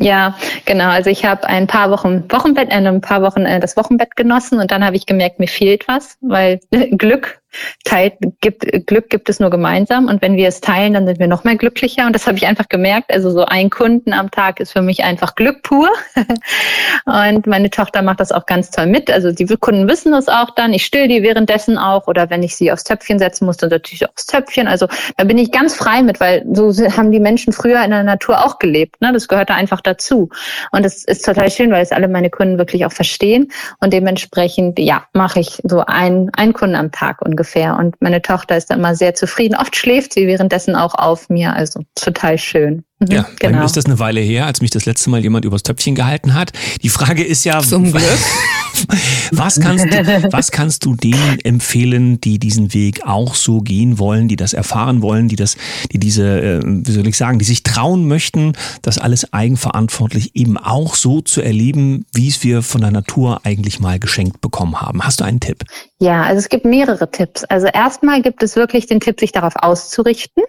Ja, 0.00 0.36
genau. 0.64 0.88
Also 0.88 1.10
ich 1.10 1.24
habe 1.24 1.46
ein 1.46 1.68
paar 1.68 1.90
Wochen 1.92 2.24
Wochenbett, 2.28 2.70
äh, 2.70 2.74
ein 2.74 3.00
paar 3.00 3.22
Wochen 3.22 3.46
äh, 3.46 3.60
das 3.60 3.76
Wochenbett 3.76 4.16
genossen 4.16 4.58
und 4.58 4.72
dann 4.72 4.84
habe 4.84 4.96
ich 4.96 5.06
gemerkt, 5.06 5.38
mir 5.38 5.46
fehlt 5.46 5.86
was, 5.86 6.16
weil 6.20 6.58
Glück 6.90 7.40
teilt, 7.84 8.14
gibt, 8.40 8.86
Glück 8.86 9.10
gibt 9.10 9.28
es 9.28 9.40
nur 9.40 9.50
gemeinsam 9.50 10.06
und 10.06 10.22
wenn 10.22 10.36
wir 10.36 10.48
es 10.48 10.60
teilen, 10.60 10.94
dann 10.94 11.06
sind 11.06 11.18
wir 11.18 11.26
noch 11.26 11.44
mehr 11.44 11.56
glücklicher 11.56 12.06
und 12.06 12.14
das 12.14 12.26
habe 12.26 12.36
ich 12.36 12.46
einfach 12.46 12.68
gemerkt. 12.68 13.12
Also 13.12 13.30
so 13.30 13.44
ein 13.44 13.70
Kunden 13.70 14.12
am 14.12 14.30
Tag 14.30 14.60
ist 14.60 14.72
für 14.72 14.82
mich 14.82 15.04
einfach 15.04 15.34
Glück 15.34 15.62
pur 15.62 15.88
und 17.04 17.46
meine 17.46 17.70
Tochter 17.70 18.02
macht 18.02 18.20
das 18.20 18.32
auch 18.32 18.46
ganz 18.46 18.70
toll 18.70 18.86
mit. 18.86 19.10
Also 19.10 19.32
die 19.32 19.46
Kunden 19.46 19.88
wissen 19.88 20.12
das 20.12 20.28
auch 20.28 20.50
dann. 20.50 20.72
Ich 20.72 20.84
still 20.84 21.08
die 21.08 21.22
währenddessen 21.22 21.78
auch 21.78 22.06
oder 22.06 22.30
wenn 22.30 22.42
ich 22.42 22.56
sie 22.56 22.72
aufs 22.72 22.84
Töpfchen 22.84 23.18
setzen 23.18 23.46
muss, 23.46 23.56
dann 23.56 23.70
natürlich 23.70 24.08
aufs 24.08 24.26
Töpfchen. 24.26 24.68
Also 24.68 24.88
da 25.16 25.24
bin 25.24 25.38
ich 25.38 25.52
ganz 25.52 25.74
frei 25.74 26.02
mit, 26.02 26.20
weil 26.20 26.44
so 26.52 26.72
haben 26.96 27.10
die 27.10 27.20
Menschen 27.20 27.52
früher 27.52 27.82
in 27.84 27.90
der 27.90 28.02
Natur 28.02 28.44
auch 28.44 28.58
gelebt. 28.58 29.00
Ne? 29.00 29.12
Das 29.12 29.28
gehört 29.28 29.50
da 29.50 29.54
einfach 29.54 29.80
dazu 29.80 30.28
und 30.72 30.84
das 30.84 31.04
ist 31.04 31.24
total 31.24 31.50
schön, 31.50 31.70
weil 31.70 31.82
es 31.82 31.92
alle 31.92 32.08
meine 32.08 32.30
Kunden 32.30 32.58
wirklich 32.58 32.84
auch 32.86 32.92
verstehen 32.92 33.50
und 33.80 33.92
dementsprechend, 33.92 34.78
ja, 34.78 35.04
mache 35.12 35.40
ich 35.40 35.60
so 35.64 35.84
ein, 35.86 36.30
ein 36.36 36.52
Kunden 36.52 36.76
am 36.76 36.92
Tag 36.92 37.22
ungefähr 37.22 37.43
ungefähr. 37.44 37.76
Und 37.76 38.00
meine 38.00 38.22
Tochter 38.22 38.56
ist 38.56 38.70
dann 38.70 38.78
immer 38.78 38.94
sehr 38.94 39.14
zufrieden. 39.14 39.56
Oft 39.56 39.76
schläft 39.76 40.14
sie 40.14 40.26
währenddessen 40.26 40.74
auch 40.74 40.94
auf 40.94 41.28
mir. 41.28 41.54
Also 41.54 41.80
total 41.94 42.38
schön. 42.38 42.84
Mhm, 43.00 43.10
ja, 43.10 43.26
genau. 43.38 43.58
dann 43.58 43.66
ist 43.66 43.76
das 43.76 43.86
eine 43.86 43.98
Weile 43.98 44.20
her, 44.20 44.46
als 44.46 44.60
mich 44.60 44.70
das 44.70 44.86
letzte 44.86 45.10
Mal 45.10 45.22
jemand 45.22 45.44
übers 45.44 45.62
Töpfchen 45.62 45.94
gehalten 45.94 46.34
hat. 46.34 46.52
Die 46.82 46.88
Frage 46.88 47.24
ist 47.24 47.44
ja, 47.44 47.60
zum 47.60 47.90
Glück. 47.92 48.02
was 49.32 49.60
kannst 49.60 49.84
du, 49.84 50.32
was 50.32 50.50
kannst 50.50 50.84
du 50.84 50.94
denen 50.94 51.38
empfehlen, 51.42 52.20
die 52.20 52.38
diesen 52.38 52.72
Weg 52.74 53.06
auch 53.06 53.34
so 53.34 53.60
gehen 53.60 53.98
wollen, 53.98 54.28
die 54.28 54.36
das 54.36 54.52
erfahren 54.52 55.02
wollen, 55.02 55.28
die 55.28 55.36
das, 55.36 55.56
die 55.92 55.98
diese, 55.98 56.40
äh, 56.40 56.60
wie 56.64 56.92
soll 56.92 57.06
ich 57.06 57.16
sagen, 57.16 57.38
die 57.38 57.44
sich 57.44 57.62
trauen 57.62 58.06
möchten, 58.06 58.52
das 58.82 58.98
alles 58.98 59.32
eigenverantwortlich 59.32 60.34
eben 60.34 60.56
auch 60.56 60.94
so 60.94 61.20
zu 61.20 61.40
erleben, 61.40 62.06
wie 62.12 62.28
es 62.28 62.42
wir 62.44 62.62
von 62.62 62.80
der 62.80 62.90
Natur 62.90 63.40
eigentlich 63.44 63.80
mal 63.80 63.98
geschenkt 63.98 64.40
bekommen 64.40 64.80
haben. 64.80 65.02
Hast 65.02 65.20
du 65.20 65.24
einen 65.24 65.40
Tipp? 65.40 65.64
Ja, 66.00 66.22
also 66.22 66.38
es 66.38 66.48
gibt 66.48 66.64
mehrere 66.64 67.10
Tipps. 67.10 67.44
Also 67.44 67.66
erstmal 67.66 68.22
gibt 68.22 68.42
es 68.42 68.56
wirklich 68.56 68.86
den 68.86 69.00
Tipp, 69.00 69.18
sich 69.18 69.32
darauf 69.32 69.54
auszurichten. 69.56 70.44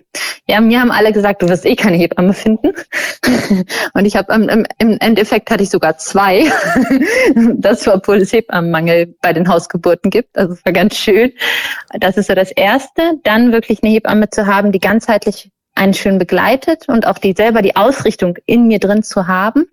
Ja, 0.48 0.62
mir 0.62 0.80
haben 0.80 0.92
alle 0.92 1.12
gesagt, 1.12 1.42
du 1.42 1.50
wirst 1.50 1.66
eh 1.66 1.76
keine 1.76 1.98
Hebamme 1.98 2.35
finden. 2.36 2.74
Und 3.94 4.06
ich 4.06 4.16
habe 4.16 4.34
im, 4.34 4.66
im 4.78 4.98
Endeffekt 5.00 5.50
hatte 5.50 5.64
ich 5.64 5.70
sogar 5.70 5.98
zwei. 5.98 6.52
Das 7.56 7.88
obwohl 7.88 8.18
es 8.18 8.34
Hebammenmangel 8.34 9.16
bei 9.22 9.34
den 9.34 9.48
Hausgeburten 9.48 10.12
gibt. 10.12 10.38
Also 10.38 10.54
es 10.54 10.66
war 10.66 10.74
ganz 10.74 10.96
schön. 10.96 11.32
Das 12.00 12.18
ist 12.18 12.28
so 12.28 12.36
das 12.36 12.52
Erste. 12.52 13.20
Dann 13.24 13.52
wirklich 13.52 13.82
eine 13.84 13.92
Hebamme 13.92 14.30
zu 14.30 14.46
haben, 14.48 14.72
die 14.72 14.80
ganzheitlich 14.80 15.52
einen 15.76 15.94
schön 15.94 16.18
begleitet 16.18 16.88
und 16.88 17.06
auch 17.06 17.18
die 17.18 17.34
selber 17.34 17.62
die 17.62 17.76
Ausrichtung 17.76 18.38
in 18.46 18.68
mir 18.68 18.80
drin 18.80 19.04
zu 19.04 19.28
haben. 19.28 19.66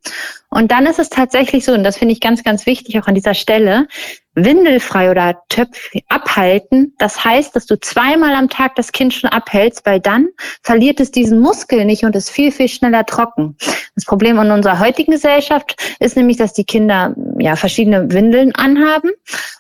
Und 0.51 0.73
dann 0.73 0.87
ist 0.87 0.99
es 0.99 1.09
tatsächlich 1.09 1.65
so, 1.65 1.73
und 1.73 1.85
das 1.85 1.97
finde 1.97 2.13
ich 2.13 2.21
ganz, 2.21 2.43
ganz 2.43 2.67
wichtig 2.67 2.99
auch 2.99 3.07
an 3.07 3.15
dieser 3.15 3.35
Stelle, 3.35 3.87
windelfrei 4.35 5.11
oder 5.11 5.43
Töpf 5.49 5.91
abhalten. 6.09 6.95
Das 6.99 7.25
heißt, 7.25 7.55
dass 7.55 7.67
du 7.67 7.79
zweimal 7.79 8.35
am 8.35 8.49
Tag 8.49 8.77
das 8.77 8.93
Kind 8.93 9.13
schon 9.13 9.31
abhältst, 9.31 9.85
weil 9.85 10.01
dann 10.01 10.29
verliert 10.63 11.01
es 11.01 11.11
diesen 11.11 11.41
Muskel 11.41 11.85
nicht 11.85 12.05
und 12.05 12.17
ist 12.17 12.31
viel, 12.31 12.51
viel 12.53 12.69
schneller 12.69 13.05
trocken. 13.05 13.57
Das 13.95 14.05
Problem 14.05 14.39
in 14.39 14.51
unserer 14.51 14.79
heutigen 14.79 15.13
Gesellschaft 15.13 15.77
ist 15.99 16.17
nämlich, 16.17 16.39
dass 16.39 16.55
die 16.55 16.65
Kinder 16.65 17.15
ja 17.39 17.57
verschiedene 17.57 18.11
Windeln 18.11 18.55
anhaben 18.55 19.11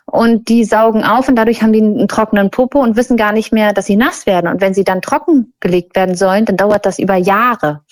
und 0.07 0.49
die 0.49 0.65
saugen 0.65 1.05
auf 1.05 1.29
und 1.29 1.37
dadurch 1.37 1.63
haben 1.63 1.73
die 1.73 1.81
einen 1.81 2.09
trockenen 2.09 2.51
Popo 2.51 2.81
und 2.81 2.97
wissen 2.97 3.17
gar 3.17 3.33
nicht 3.33 3.53
mehr, 3.53 3.73
dass 3.73 3.87
sie 3.87 3.97
nass 3.97 4.27
werden. 4.27 4.51
Und 4.51 4.61
wenn 4.61 4.75
sie 4.75 4.85
dann 4.85 5.03
trocken 5.03 5.53
gelegt 5.61 5.97
werden 5.97 6.15
sollen, 6.15 6.45
dann 6.45 6.57
dauert 6.57 6.87
das 6.87 6.99
über 6.99 7.17
Jahre. 7.17 7.83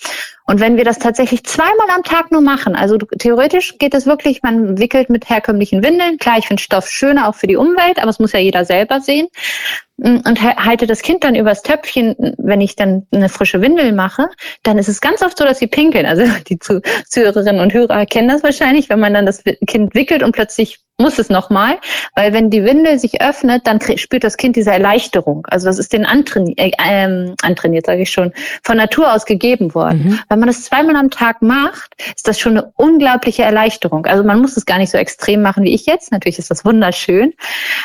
Und 0.45 0.59
wenn 0.59 0.77
wir 0.77 0.83
das 0.83 0.99
tatsächlich 0.99 1.43
zweimal 1.43 1.89
am 1.95 2.03
Tag 2.03 2.31
nur 2.31 2.41
machen, 2.41 2.75
also 2.75 2.97
theoretisch 2.97 3.77
geht 3.77 3.93
es 3.93 4.05
wirklich, 4.05 4.41
man 4.43 4.77
wickelt 4.77 5.09
mit 5.09 5.29
herkömmlichen 5.29 5.83
Windeln. 5.83 6.17
Klar, 6.17 6.37
ich 6.39 6.47
finde 6.47 6.61
Stoff 6.61 6.89
schöner 6.89 7.27
auch 7.29 7.35
für 7.35 7.47
die 7.47 7.55
Umwelt, 7.55 7.99
aber 7.99 8.09
es 8.09 8.19
muss 8.19 8.33
ja 8.33 8.39
jeder 8.39 8.65
selber 8.65 9.01
sehen. 9.01 9.27
Mm, 9.97 10.17
und 10.27 10.41
halte 10.41 10.87
das 10.87 11.01
Kind 11.01 11.23
dann 11.23 11.35
übers 11.35 11.61
Töpfchen, 11.63 12.15
wenn 12.37 12.61
ich 12.61 12.75
dann 12.75 13.07
eine 13.11 13.29
frische 13.29 13.61
Windel 13.61 13.93
mache, 13.93 14.27
dann 14.63 14.77
ist 14.77 14.87
es 14.87 15.01
ganz 15.01 15.21
oft 15.21 15.37
so, 15.37 15.45
dass 15.45 15.59
sie 15.59 15.67
pinkeln. 15.67 16.05
Also 16.05 16.23
die 16.49 16.59
Zuhörerinnen 16.59 17.61
und 17.61 17.73
Hörer 17.73 18.05
kennen 18.05 18.29
das 18.29 18.43
wahrscheinlich, 18.43 18.89
wenn 18.89 18.99
man 18.99 19.13
dann 19.13 19.25
das 19.25 19.43
Kind 19.67 19.95
wickelt 19.95 20.23
und 20.23 20.31
plötzlich 20.31 20.79
muss 21.01 21.19
es 21.19 21.29
nochmal, 21.29 21.79
weil 22.15 22.31
wenn 22.31 22.49
die 22.49 22.63
Windel 22.63 22.99
sich 22.99 23.21
öffnet, 23.21 23.65
dann 23.65 23.79
spürt 23.97 24.23
das 24.23 24.37
Kind 24.37 24.55
diese 24.55 24.71
Erleichterung. 24.71 25.45
Also 25.49 25.65
das 25.65 25.79
ist 25.79 25.93
den 25.93 26.05
antrainiert, 26.05 26.59
äh, 26.59 26.71
ähm, 26.87 27.35
antrainiert 27.41 27.87
sage 27.87 28.03
ich 28.03 28.11
schon, 28.11 28.31
von 28.63 28.77
Natur 28.77 29.13
aus 29.13 29.25
gegeben 29.25 29.73
worden. 29.73 30.03
Mhm. 30.03 30.19
Wenn 30.29 30.39
man 30.39 30.47
das 30.47 30.63
zweimal 30.63 30.95
am 30.95 31.09
Tag 31.09 31.41
macht, 31.41 31.93
ist 32.15 32.27
das 32.27 32.39
schon 32.39 32.57
eine 32.57 32.71
unglaubliche 32.75 33.43
Erleichterung. 33.43 34.05
Also 34.05 34.23
man 34.23 34.39
muss 34.39 34.55
es 34.55 34.65
gar 34.65 34.77
nicht 34.77 34.91
so 34.91 34.97
extrem 34.97 35.41
machen 35.41 35.63
wie 35.63 35.73
ich 35.73 35.85
jetzt. 35.85 36.11
Natürlich 36.11 36.39
ist 36.39 36.51
das 36.51 36.63
wunderschön, 36.63 37.33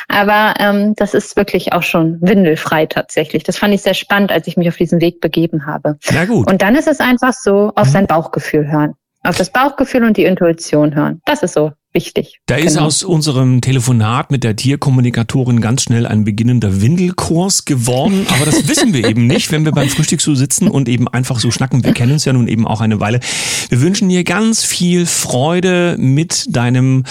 aber 0.09 0.55
ähm, 0.61 0.95
das 0.95 1.15
ist 1.15 1.37
wirklich 1.37 1.73
auch 1.73 1.83
schon 1.83 1.96
windelfrei 2.03 2.87
tatsächlich. 2.87 3.45
Das 3.45 3.59
fand 3.59 3.75
ich 3.75 3.83
sehr 3.83 3.95
spannend, 3.95 4.33
als 4.33 4.47
ich 4.47 4.57
mich 4.57 4.69
auf 4.69 4.77
diesen 4.77 5.01
Weg 5.01 5.21
begeben 5.21 5.67
habe. 5.67 5.99
Na 6.13 6.25
gut. 6.25 6.51
Und 6.51 6.63
dann 6.63 6.75
ist 6.75 6.89
es 6.89 7.01
einfach 7.01 7.33
so, 7.33 7.73
auf 7.75 7.89
mhm. 7.89 7.93
sein 7.93 8.07
Bauchgefühl 8.07 8.71
hören. 8.71 8.95
Auf 9.27 9.37
das 9.37 9.51
Bauchgefühl 9.51 10.05
und 10.05 10.17
die 10.17 10.25
Intuition 10.25 10.95
hören. 10.95 11.21
Das 11.25 11.43
ist 11.43 11.55
so 11.55 11.73
wichtig. 11.93 12.41
Da 12.47 12.57
genau. 12.57 12.69
ist 12.69 12.79
aus 12.79 13.03
unserem 13.03 13.61
Telefonat 13.61 14.31
mit 14.31 14.45
der 14.45 14.55
Tierkommunikatorin 14.55 15.61
ganz 15.61 15.83
schnell 15.83 16.07
ein 16.07 16.25
beginnender 16.25 16.81
Windelkurs 16.81 17.65
geworden. 17.65 18.27
Aber 18.35 18.45
das 18.45 18.69
wissen 18.69 18.93
wir 18.93 19.09
eben 19.09 19.27
nicht, 19.27 19.51
wenn 19.51 19.65
wir 19.65 19.73
beim 19.73 19.89
Frühstück 19.89 20.21
so 20.21 20.35
sitzen 20.35 20.69
und 20.69 20.89
eben 20.89 21.09
einfach 21.09 21.41
so 21.41 21.51
schnacken. 21.51 21.83
Wir 21.83 21.93
kennen 21.93 22.13
uns 22.13 22.25
ja 22.25 22.33
nun 22.33 22.47
eben 22.47 22.67
auch 22.67 22.81
eine 22.81 23.01
Weile. 23.01 23.19
Wir 23.69 23.81
wünschen 23.81 24.09
dir 24.09 24.23
ganz 24.23 24.63
viel 24.63 25.07
Freude 25.07 25.97
mit 25.99 26.55
deinem, 26.55 27.05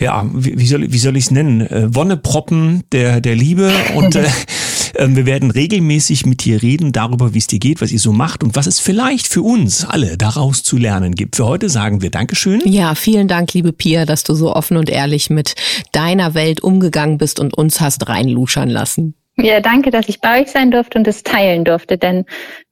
ja, 0.00 0.26
wie 0.34 0.66
soll, 0.66 0.92
wie 0.92 0.98
soll 0.98 1.16
ich 1.16 1.24
es 1.24 1.30
nennen? 1.30 1.62
Äh, 1.62 1.94
Wonneproppen 1.94 2.82
der, 2.92 3.20
der 3.20 3.36
Liebe 3.36 3.72
und 3.94 4.16
äh, 4.16 4.26
wir 4.98 5.26
werden 5.26 5.50
regelmäßig 5.50 6.26
mit 6.26 6.44
dir 6.44 6.62
reden 6.62 6.92
darüber, 6.92 7.34
wie 7.34 7.38
es 7.38 7.46
dir 7.46 7.58
geht, 7.58 7.80
was 7.80 7.92
ihr 7.92 7.98
so 7.98 8.12
macht 8.12 8.42
und 8.44 8.56
was 8.56 8.66
es 8.66 8.80
vielleicht 8.80 9.26
für 9.26 9.42
uns 9.42 9.84
alle 9.84 10.16
daraus 10.16 10.62
zu 10.62 10.76
lernen 10.76 11.14
gibt. 11.14 11.36
Für 11.36 11.46
heute 11.46 11.68
sagen 11.68 12.02
wir 12.02 12.10
Dankeschön. 12.10 12.62
Ja, 12.64 12.94
vielen 12.94 13.28
Dank, 13.28 13.52
liebe 13.54 13.72
Pia, 13.72 14.06
dass 14.06 14.22
du 14.22 14.34
so 14.34 14.54
offen 14.54 14.76
und 14.76 14.90
ehrlich 14.90 15.30
mit 15.30 15.54
deiner 15.92 16.34
Welt 16.34 16.62
umgegangen 16.62 17.18
bist 17.18 17.40
und 17.40 17.54
uns 17.54 17.80
hast 17.80 18.08
reinluschern 18.08 18.68
lassen. 18.68 19.14
Ja, 19.36 19.60
danke, 19.60 19.90
dass 19.90 20.08
ich 20.08 20.20
bei 20.20 20.42
euch 20.42 20.50
sein 20.50 20.70
durfte 20.70 20.96
und 20.96 21.08
es 21.08 21.24
teilen 21.24 21.64
durfte, 21.64 21.98
denn 21.98 22.24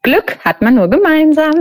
Glück 0.03 0.39
hat 0.45 0.63
man 0.63 0.77
nur 0.77 0.89
gemeinsam. 0.89 1.55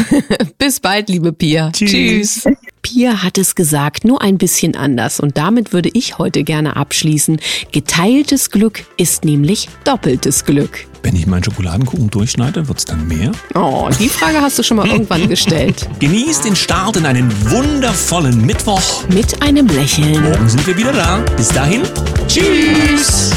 Bis 0.58 0.78
bald, 0.78 1.08
liebe 1.08 1.32
Pia. 1.32 1.70
Tschüss. 1.72 1.90
Tschüss. 1.90 2.48
Pia 2.82 3.22
hat 3.22 3.36
es 3.38 3.54
gesagt, 3.54 4.04
nur 4.04 4.22
ein 4.22 4.38
bisschen 4.38 4.76
anders. 4.76 5.18
Und 5.18 5.38
damit 5.38 5.72
würde 5.72 5.90
ich 5.92 6.18
heute 6.18 6.44
gerne 6.44 6.76
abschließen. 6.76 7.40
Geteiltes 7.72 8.50
Glück 8.50 8.84
ist 8.96 9.24
nämlich 9.24 9.68
doppeltes 9.84 10.44
Glück. 10.44 10.86
Wenn 11.02 11.16
ich 11.16 11.26
meinen 11.26 11.42
Schokoladenkuchen 11.42 12.10
durchschneide, 12.10 12.68
wird's 12.68 12.84
dann 12.84 13.08
mehr? 13.08 13.32
Oh, 13.54 13.88
die 13.98 14.08
Frage 14.08 14.40
hast 14.40 14.58
du 14.58 14.62
schon 14.62 14.76
mal 14.76 14.86
irgendwann 14.86 15.28
gestellt. 15.28 15.88
Genießt 15.98 16.44
den 16.44 16.54
Start 16.56 16.96
in 16.96 17.06
einen 17.06 17.30
wundervollen 17.50 18.44
Mittwoch. 18.44 19.08
Mit 19.08 19.42
einem 19.42 19.66
Lächeln. 19.66 20.22
Morgen 20.22 20.48
sind 20.48 20.66
wir 20.66 20.76
wieder 20.76 20.92
da. 20.92 21.18
Bis 21.36 21.48
dahin. 21.48 21.82
Tschüss. 22.28 23.32